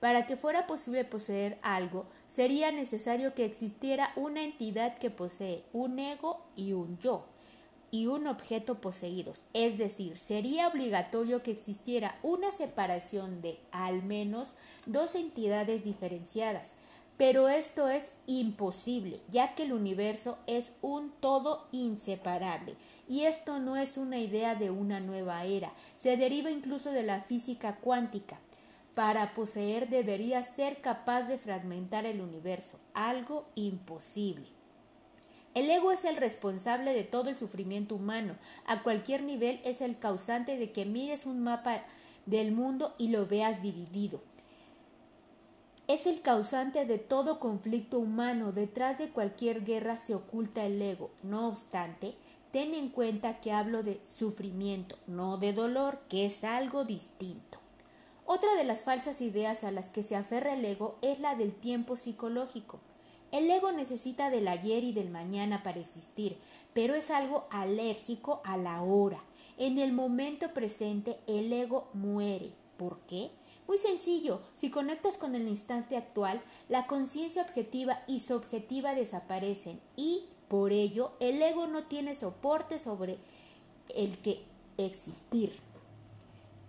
[0.01, 5.99] Para que fuera posible poseer algo, sería necesario que existiera una entidad que posee un
[5.99, 7.30] ego y un yo
[7.91, 9.43] y un objeto poseídos.
[9.53, 14.55] Es decir, sería obligatorio que existiera una separación de al menos
[14.87, 16.75] dos entidades diferenciadas.
[17.17, 22.77] Pero esto es imposible, ya que el universo es un todo inseparable.
[23.09, 27.21] Y esto no es una idea de una nueva era, se deriva incluso de la
[27.21, 28.41] física cuántica.
[28.95, 34.60] Para poseer debería ser capaz de fragmentar el universo, algo imposible.
[35.55, 38.37] El ego es el responsable de todo el sufrimiento humano.
[38.67, 41.85] A cualquier nivel es el causante de que mires un mapa
[42.27, 44.23] del mundo y lo veas dividido.
[45.89, 48.53] Es el causante de todo conflicto humano.
[48.53, 51.11] Detrás de cualquier guerra se oculta el ego.
[51.25, 52.15] No obstante,
[52.53, 57.59] ten en cuenta que hablo de sufrimiento, no de dolor, que es algo distinto.
[58.25, 61.53] Otra de las falsas ideas a las que se aferra el ego es la del
[61.53, 62.79] tiempo psicológico.
[63.33, 66.37] El ego necesita del ayer y del mañana para existir,
[66.73, 69.23] pero es algo alérgico a la hora.
[69.57, 72.51] En el momento presente el ego muere.
[72.77, 73.31] ¿Por qué?
[73.69, 80.25] Muy sencillo, si conectas con el instante actual, la conciencia objetiva y subjetiva desaparecen y,
[80.49, 83.19] por ello, el ego no tiene soporte sobre
[83.95, 84.43] el que
[84.77, 85.53] existir.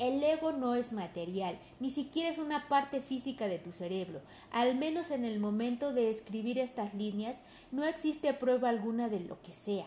[0.01, 4.19] El ego no es material, ni siquiera es una parte física de tu cerebro.
[4.51, 9.39] Al menos en el momento de escribir estas líneas no existe prueba alguna de lo
[9.43, 9.85] que sea.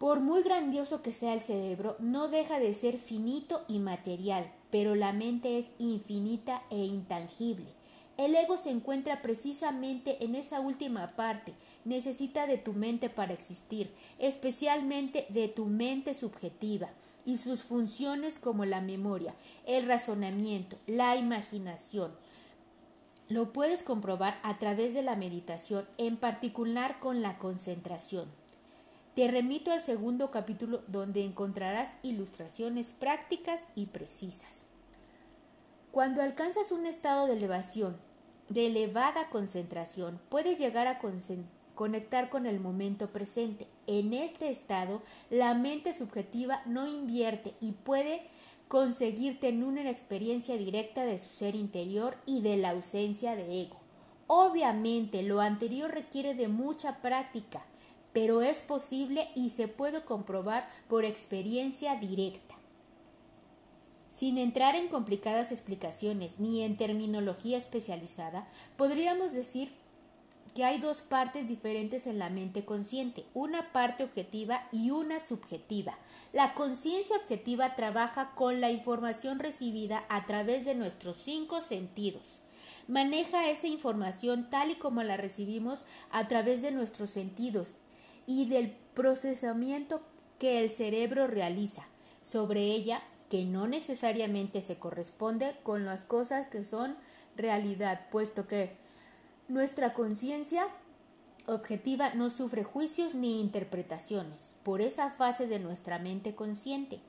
[0.00, 4.96] Por muy grandioso que sea el cerebro, no deja de ser finito y material, pero
[4.96, 7.68] la mente es infinita e intangible.
[8.16, 11.54] El ego se encuentra precisamente en esa última parte.
[11.84, 16.90] Necesita de tu mente para existir, especialmente de tu mente subjetiva
[17.24, 19.34] y sus funciones como la memoria,
[19.66, 22.12] el razonamiento, la imaginación.
[23.28, 28.28] Lo puedes comprobar a través de la meditación, en particular con la concentración.
[29.14, 34.64] Te remito al segundo capítulo donde encontrarás ilustraciones prácticas y precisas.
[35.92, 37.96] Cuando alcanzas un estado de elevación,
[38.48, 40.98] de elevada concentración, puedes llegar a
[41.74, 43.68] conectar con el momento presente.
[43.86, 48.22] En este estado, la mente subjetiva no invierte y puede
[48.68, 53.76] conseguirte en una experiencia directa de su ser interior y de la ausencia de ego.
[54.26, 57.64] Obviamente, lo anterior requiere de mucha práctica,
[58.12, 62.54] pero es posible y se puede comprobar por experiencia directa.
[64.08, 69.72] Sin entrar en complicadas explicaciones ni en terminología especializada, podríamos decir
[70.54, 75.98] que hay dos partes diferentes en la mente consciente, una parte objetiva y una subjetiva.
[76.32, 82.40] La conciencia objetiva trabaja con la información recibida a través de nuestros cinco sentidos.
[82.86, 87.74] Maneja esa información tal y como la recibimos a través de nuestros sentidos
[88.26, 90.02] y del procesamiento
[90.38, 91.86] que el cerebro realiza
[92.20, 96.96] sobre ella que no necesariamente se corresponde con las cosas que son
[97.36, 98.76] realidad, puesto que
[99.48, 100.66] nuestra conciencia
[101.46, 107.00] objetiva no sufre juicios ni interpretaciones por esa fase de nuestra mente consciente.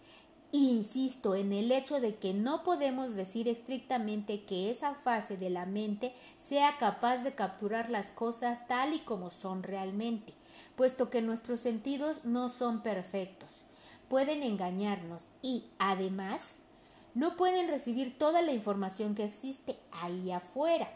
[0.52, 5.66] Insisto en el hecho de que no podemos decir estrictamente que esa fase de la
[5.66, 10.34] mente sea capaz de capturar las cosas tal y como son realmente,
[10.76, 13.66] puesto que nuestros sentidos no son perfectos
[14.08, 16.58] pueden engañarnos y, además,
[17.14, 20.90] no pueden recibir toda la información que existe ahí afuera.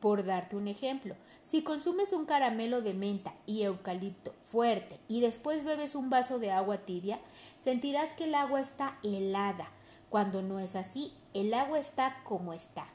[0.00, 5.64] Por darte un ejemplo, si consumes un caramelo de menta y eucalipto fuerte y después
[5.64, 7.18] bebes un vaso de agua tibia,
[7.58, 9.70] sentirás que el agua está helada.
[10.10, 12.86] Cuando no es así, el agua está como está,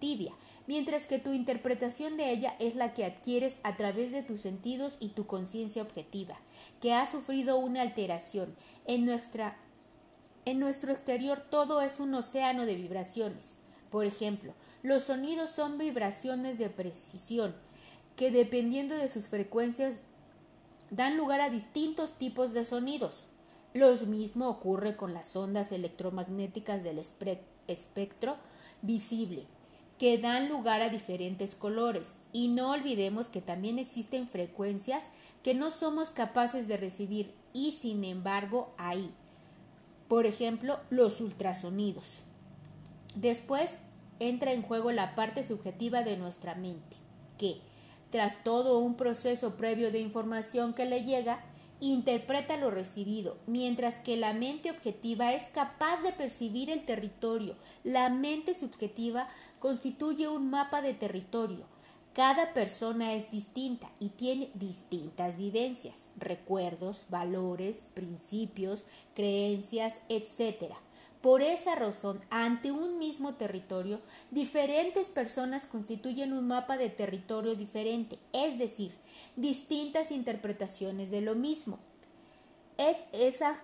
[0.00, 0.32] tibia,
[0.66, 4.96] mientras que tu interpretación de ella es la que adquieres a través de tus sentidos
[5.00, 6.38] y tu conciencia objetiva,
[6.80, 8.54] que ha sufrido una alteración.
[8.86, 9.56] En, nuestra,
[10.44, 13.59] en nuestro exterior todo es un océano de vibraciones.
[13.90, 17.54] Por ejemplo, los sonidos son vibraciones de precisión,
[18.16, 20.00] que dependiendo de sus frecuencias
[20.90, 23.26] dan lugar a distintos tipos de sonidos.
[23.72, 26.98] Lo mismo ocurre con las ondas electromagnéticas del
[27.68, 28.36] espectro
[28.82, 29.46] visible
[30.00, 32.20] que dan lugar a diferentes colores.
[32.32, 35.10] Y no olvidemos que también existen frecuencias
[35.42, 39.10] que no somos capaces de recibir y sin embargo hay.
[40.08, 42.22] Por ejemplo, los ultrasonidos.
[43.14, 43.78] Después
[44.18, 46.96] entra en juego la parte subjetiva de nuestra mente,
[47.38, 47.60] que,
[48.10, 51.44] tras todo un proceso previo de información que le llega,
[51.80, 57.56] interpreta lo recibido, mientras que la mente objetiva es capaz de percibir el territorio.
[57.84, 59.26] La mente subjetiva
[59.58, 61.66] constituye un mapa de territorio.
[62.12, 68.84] Cada persona es distinta y tiene distintas vivencias, recuerdos, valores, principios,
[69.14, 70.74] creencias, etc.
[71.20, 74.00] Por esa razón, ante un mismo territorio,
[74.30, 78.94] diferentes personas constituyen un mapa de territorio diferente, es decir,
[79.36, 81.78] distintas interpretaciones de lo mismo.
[82.78, 83.62] Es esa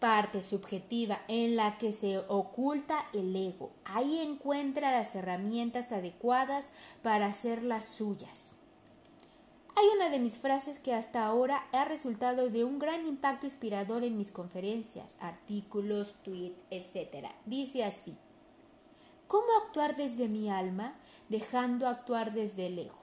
[0.00, 3.72] parte subjetiva en la que se oculta el ego.
[3.84, 6.70] Ahí encuentra las herramientas adecuadas
[7.02, 8.57] para hacerlas suyas.
[9.78, 14.02] Hay una de mis frases que hasta ahora ha resultado de un gran impacto inspirador
[14.02, 17.28] en mis conferencias, artículos, tweets, etc.
[17.46, 18.16] Dice así,
[19.28, 20.96] ¿cómo actuar desde mi alma
[21.28, 22.98] dejando actuar desde el ego?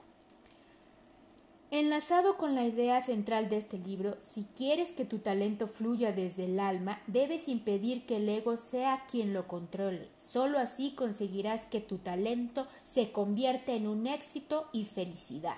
[1.70, 6.44] Enlazado con la idea central de este libro, si quieres que tu talento fluya desde
[6.44, 10.10] el alma, debes impedir que el ego sea quien lo controle.
[10.14, 15.56] Solo así conseguirás que tu talento se convierta en un éxito y felicidad.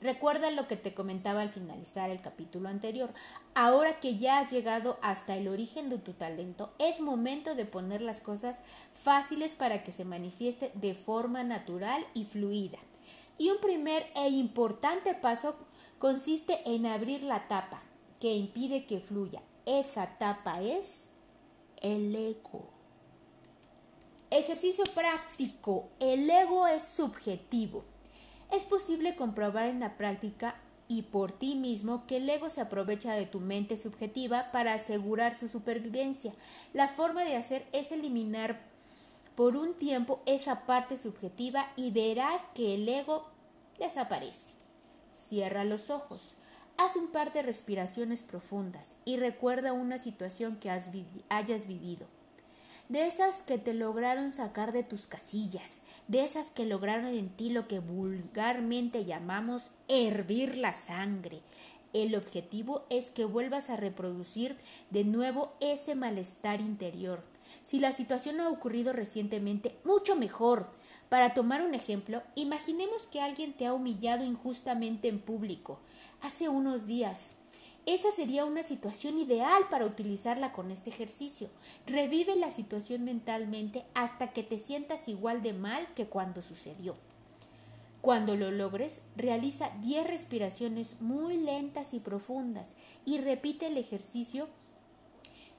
[0.00, 3.12] Recuerda lo que te comentaba al finalizar el capítulo anterior.
[3.54, 8.00] Ahora que ya has llegado hasta el origen de tu talento, es momento de poner
[8.00, 8.60] las cosas
[8.94, 12.78] fáciles para que se manifieste de forma natural y fluida.
[13.36, 15.54] Y un primer e importante paso
[15.98, 17.82] consiste en abrir la tapa
[18.20, 19.42] que impide que fluya.
[19.66, 21.10] Esa tapa es
[21.82, 22.70] el ego.
[24.30, 25.88] Ejercicio práctico.
[25.98, 27.84] El ego es subjetivo.
[28.52, 30.56] Es posible comprobar en la práctica
[30.88, 35.36] y por ti mismo que el ego se aprovecha de tu mente subjetiva para asegurar
[35.36, 36.32] su supervivencia.
[36.72, 38.60] La forma de hacer es eliminar
[39.36, 43.24] por un tiempo esa parte subjetiva y verás que el ego
[43.78, 44.54] desaparece.
[45.28, 46.34] Cierra los ojos.
[46.76, 50.90] Haz un par de respiraciones profundas y recuerda una situación que hayas
[51.68, 52.19] vivido.
[52.90, 57.48] De esas que te lograron sacar de tus casillas, de esas que lograron en ti
[57.48, 61.40] lo que vulgarmente llamamos hervir la sangre.
[61.92, 64.56] El objetivo es que vuelvas a reproducir
[64.90, 67.22] de nuevo ese malestar interior.
[67.62, 70.68] Si la situación ha ocurrido recientemente, mucho mejor.
[71.08, 75.78] Para tomar un ejemplo, imaginemos que alguien te ha humillado injustamente en público
[76.22, 77.36] hace unos días.
[77.86, 81.48] Esa sería una situación ideal para utilizarla con este ejercicio.
[81.86, 86.94] Revive la situación mentalmente hasta que te sientas igual de mal que cuando sucedió.
[88.02, 94.48] Cuando lo logres, realiza 10 respiraciones muy lentas y profundas y repite el ejercicio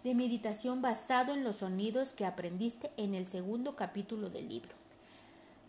[0.04, 4.81] de meditación basado en los sonidos que aprendiste en el segundo capítulo del libro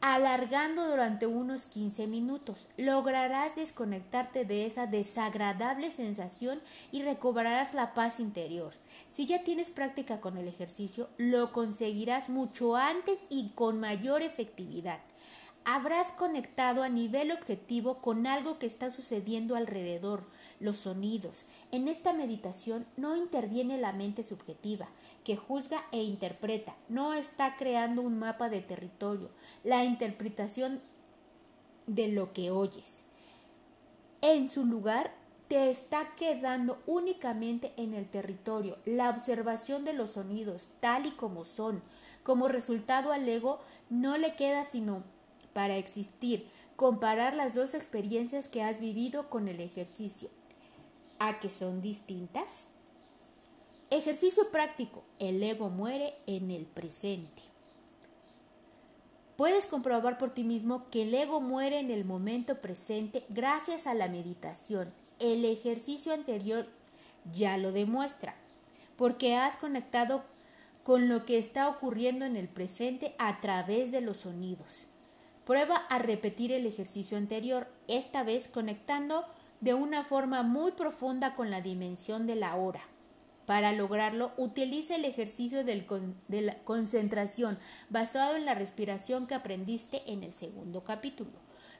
[0.02, 2.66] alargando durante unos 15 minutos.
[2.76, 8.72] Lograrás desconectarte de esa desagradable sensación y recobrarás la paz interior.
[9.08, 14.98] Si ya tienes práctica con el ejercicio, lo conseguirás mucho antes y con mayor efectividad
[15.64, 20.24] habrás conectado a nivel objetivo con algo que está sucediendo alrededor,
[20.60, 21.46] los sonidos.
[21.70, 24.88] En esta meditación no interviene la mente subjetiva,
[25.24, 29.30] que juzga e interpreta, no está creando un mapa de territorio,
[29.64, 30.80] la interpretación
[31.86, 33.04] de lo que oyes.
[34.20, 35.12] En su lugar,
[35.48, 41.44] te está quedando únicamente en el territorio, la observación de los sonidos tal y como
[41.44, 41.82] son.
[42.22, 43.60] Como resultado al ego
[43.90, 45.02] no le queda sino
[45.52, 50.30] para existir, comparar las dos experiencias que has vivido con el ejercicio.
[51.18, 52.68] ¿A que son distintas?
[53.92, 55.04] Ejercicio práctico.
[55.18, 57.42] El ego muere en el presente.
[59.36, 63.92] Puedes comprobar por ti mismo que el ego muere en el momento presente gracias a
[63.92, 64.94] la meditación.
[65.18, 66.66] El ejercicio anterior
[67.34, 68.34] ya lo demuestra,
[68.96, 70.24] porque has conectado
[70.84, 74.86] con lo que está ocurriendo en el presente a través de los sonidos.
[75.44, 79.26] Prueba a repetir el ejercicio anterior, esta vez conectando
[79.60, 82.80] de una forma muy profunda con la dimensión de la hora.
[83.46, 87.58] Para lograrlo, utiliza el ejercicio de la concentración
[87.90, 91.32] basado en la respiración que aprendiste en el segundo capítulo.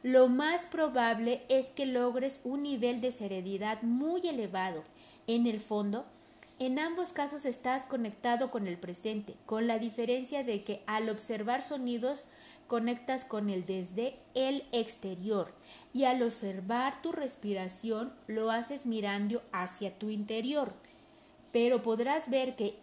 [0.03, 4.83] Lo más probable es que logres un nivel de serenidad muy elevado.
[5.29, 6.05] En el fondo,
[6.59, 11.63] en ambos casos estás conectado con el presente, con la diferencia de que al observar
[11.63, 12.25] sonidos
[12.67, 15.55] conectas con el desde el exterior
[15.93, 20.75] y al observar tu respiración lo haces mirando hacia tu interior.
[21.53, 22.77] Pero podrás ver que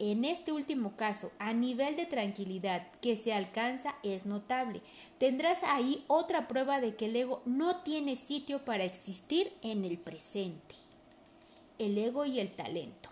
[0.00, 4.80] en este último caso, a nivel de tranquilidad que se alcanza es notable.
[5.18, 9.98] Tendrás ahí otra prueba de que el ego no tiene sitio para existir en el
[9.98, 10.74] presente.
[11.78, 13.10] El ego y el talento.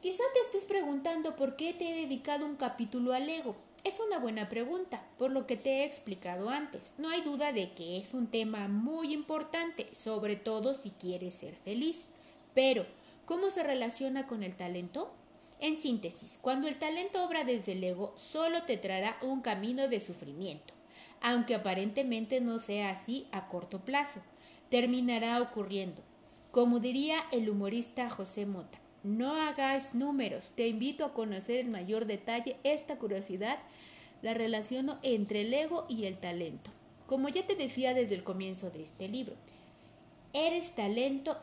[0.00, 3.56] Quizá te estés preguntando por qué te he dedicado un capítulo al ego.
[3.82, 6.94] Es una buena pregunta, por lo que te he explicado antes.
[6.98, 11.56] No hay duda de que es un tema muy importante, sobre todo si quieres ser
[11.56, 12.10] feliz.
[12.54, 12.86] Pero,
[13.26, 15.12] ¿cómo se relaciona con el talento?
[15.60, 20.00] En síntesis, cuando el talento obra desde el ego, solo te traerá un camino de
[20.00, 20.74] sufrimiento,
[21.20, 24.20] aunque aparentemente no sea así a corto plazo.
[24.70, 26.02] Terminará ocurriendo.
[26.50, 30.50] Como diría el humorista José Mota, no hagas números.
[30.54, 33.58] Te invito a conocer en mayor detalle esta curiosidad,
[34.20, 36.70] la relación entre el ego y el talento.
[37.06, 39.34] Como ya te decía desde el comienzo de este libro,
[40.32, 41.38] eres talento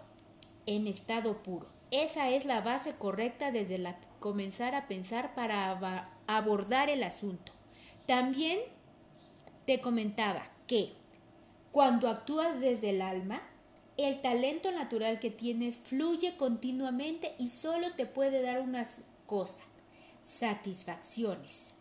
[0.66, 1.73] en estado puro.
[1.94, 7.52] Esa es la base correcta desde la comenzar a pensar para abordar el asunto.
[8.08, 8.60] También
[9.68, 10.92] te comentaba que
[11.72, 13.44] cuando actúas desde el alma,
[13.98, 18.88] el talento natural que tienes fluye continuamente y solo te puede dar una
[19.28, 19.62] cosa,
[20.24, 21.76] satisfacciones.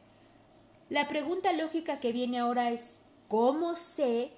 [0.91, 2.97] La pregunta lógica que viene ahora es,
[3.29, 4.31] ¿cómo se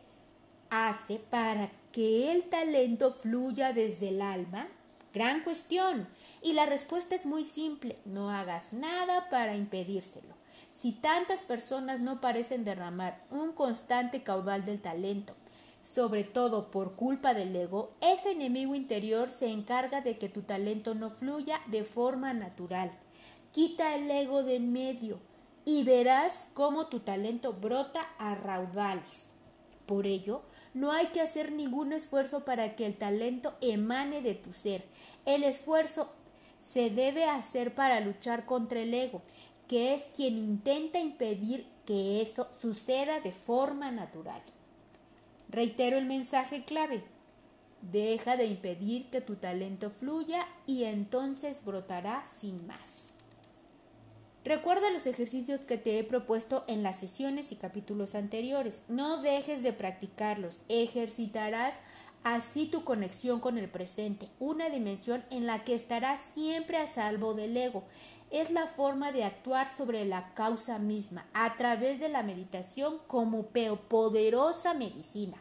[0.71, 4.69] hace para que el talento fluya desde el alma?
[5.15, 6.09] Gran cuestión.
[6.43, 10.35] Y la respuesta es muy simple, no hagas nada para impedírselo.
[10.73, 15.35] Si tantas personas no parecen derramar un constante caudal del talento,
[15.95, 20.97] sobre todo por culpa del ego, ese enemigo interior se encarga de que tu talento
[20.97, 22.91] no fluya de forma natural.
[23.53, 25.21] Quita el ego de en medio
[25.65, 29.31] y verás cómo tu talento brota a raudales.
[29.87, 30.43] Por ello,
[30.75, 34.85] no hay que hacer ningún esfuerzo para que el talento emane de tu ser.
[35.25, 36.13] El esfuerzo
[36.59, 39.23] se debe hacer para luchar contra el ego,
[39.69, 44.43] que es quien intenta impedir que eso suceda de forma natural.
[45.49, 47.05] Reitero el mensaje clave.
[47.81, 53.14] Deja de impedir que tu talento fluya y entonces brotará sin más.
[54.45, 58.83] Recuerda los ejercicios que te he propuesto en las sesiones y capítulos anteriores.
[58.89, 60.61] No dejes de practicarlos.
[60.69, 61.81] Ejercitarás
[62.25, 67.33] así tu conexión con el presente, una dimensión en la que estarás siempre a salvo
[67.33, 67.85] del ego.
[68.31, 73.47] Es la forma de actuar sobre la causa misma, a través de la meditación como
[73.47, 75.39] poderosa medicina.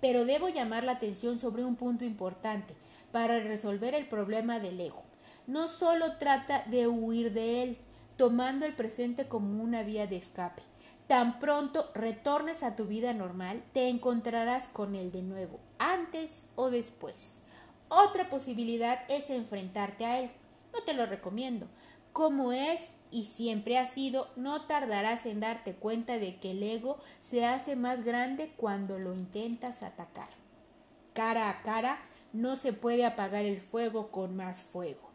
[0.00, 2.74] Pero debo llamar la atención sobre un punto importante
[3.10, 5.02] para resolver el problema del ego.
[5.48, 7.78] No solo trata de huir de él,
[8.16, 10.62] tomando el presente como una vía de escape.
[11.06, 16.70] Tan pronto retornes a tu vida normal, te encontrarás con él de nuevo, antes o
[16.70, 17.42] después.
[17.88, 20.30] Otra posibilidad es enfrentarte a él.
[20.72, 21.68] No te lo recomiendo.
[22.12, 26.98] Como es y siempre ha sido, no tardarás en darte cuenta de que el ego
[27.20, 30.28] se hace más grande cuando lo intentas atacar.
[31.12, 32.00] Cara a cara,
[32.32, 35.10] no se puede apagar el fuego con más fuego.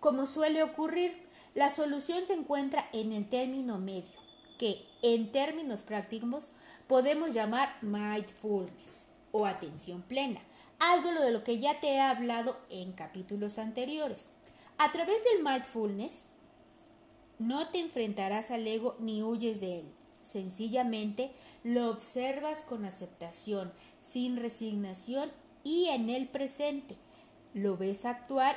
[0.00, 1.25] Como suele ocurrir,
[1.56, 4.12] la solución se encuentra en el término medio,
[4.58, 6.52] que en términos prácticos
[6.86, 10.38] podemos llamar mindfulness o atención plena,
[10.78, 14.28] algo de lo que ya te he hablado en capítulos anteriores.
[14.76, 16.26] A través del mindfulness
[17.38, 19.86] no te enfrentarás al ego ni huyes de él.
[20.20, 21.32] Sencillamente
[21.64, 25.32] lo observas con aceptación, sin resignación
[25.64, 26.96] y en el presente.
[27.54, 28.56] Lo ves actuar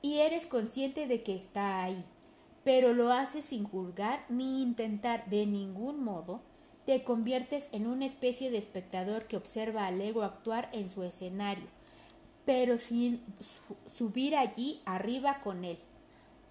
[0.00, 2.04] y eres consciente de que está ahí
[2.64, 6.42] pero lo haces sin juzgar ni intentar de ningún modo,
[6.86, 11.66] te conviertes en una especie de espectador que observa al ego actuar en su escenario,
[12.44, 13.22] pero sin
[13.86, 15.78] subir allí arriba con él.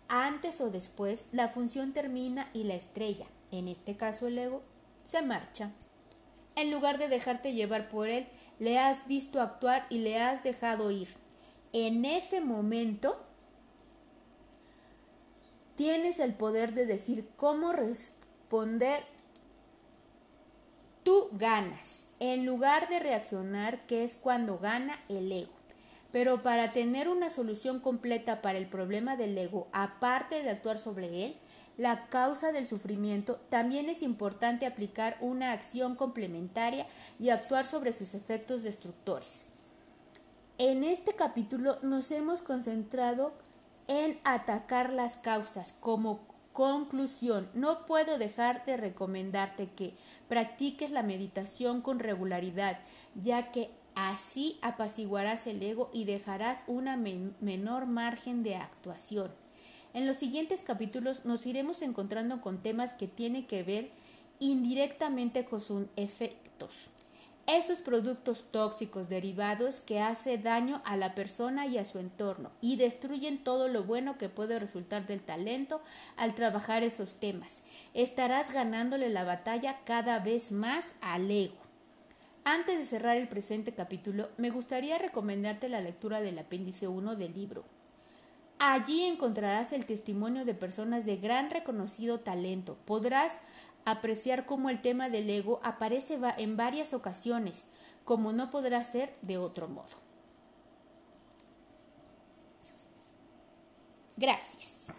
[0.08, 4.64] Antes o después la función termina y la estrella, en este caso el ego,
[5.04, 5.72] se marcha.
[6.56, 8.28] En lugar de dejarte llevar por él,
[8.60, 11.08] le has visto actuar y le has dejado ir.
[11.74, 13.24] En ese momento
[15.80, 19.02] tienes el poder de decir cómo responder.
[21.04, 25.54] Tú ganas, en lugar de reaccionar, que es cuando gana el ego.
[26.12, 31.28] Pero para tener una solución completa para el problema del ego, aparte de actuar sobre
[31.28, 31.38] él,
[31.78, 36.86] la causa del sufrimiento, también es importante aplicar una acción complementaria
[37.22, 39.46] y actuar sobre sus efectos destructores.
[40.58, 43.32] En este capítulo nos hemos concentrado
[43.90, 45.74] en atacar las causas.
[45.74, 46.22] Como
[46.54, 49.94] conclusión, no puedo dejar de recomendarte que
[50.30, 52.80] practiques la meditación con regularidad,
[53.16, 59.32] ya que así apaciguarás el ego y dejarás una menor margen de actuación.
[59.94, 63.92] En los siguientes capítulos nos iremos encontrando con temas que tienen que ver
[64.40, 66.92] indirectamente con sus efectos
[67.58, 72.76] esos productos tóxicos derivados que hace daño a la persona y a su entorno y
[72.76, 75.82] destruyen todo lo bueno que puede resultar del talento
[76.16, 77.64] al trabajar esos temas.
[77.96, 81.56] Estarás ganándole la batalla cada vez más al ego.
[82.44, 87.34] Antes de cerrar el presente capítulo, me gustaría recomendarte la lectura del apéndice 1 del
[87.34, 87.64] libro.
[88.62, 92.78] Allí encontrarás el testimonio de personas de gran reconocido talento.
[92.86, 93.42] Podrás
[93.92, 97.68] apreciar cómo el tema del ego aparece en varias ocasiones,
[98.06, 99.98] como no podrá ser de otro modo.
[104.18, 104.94] Gracias.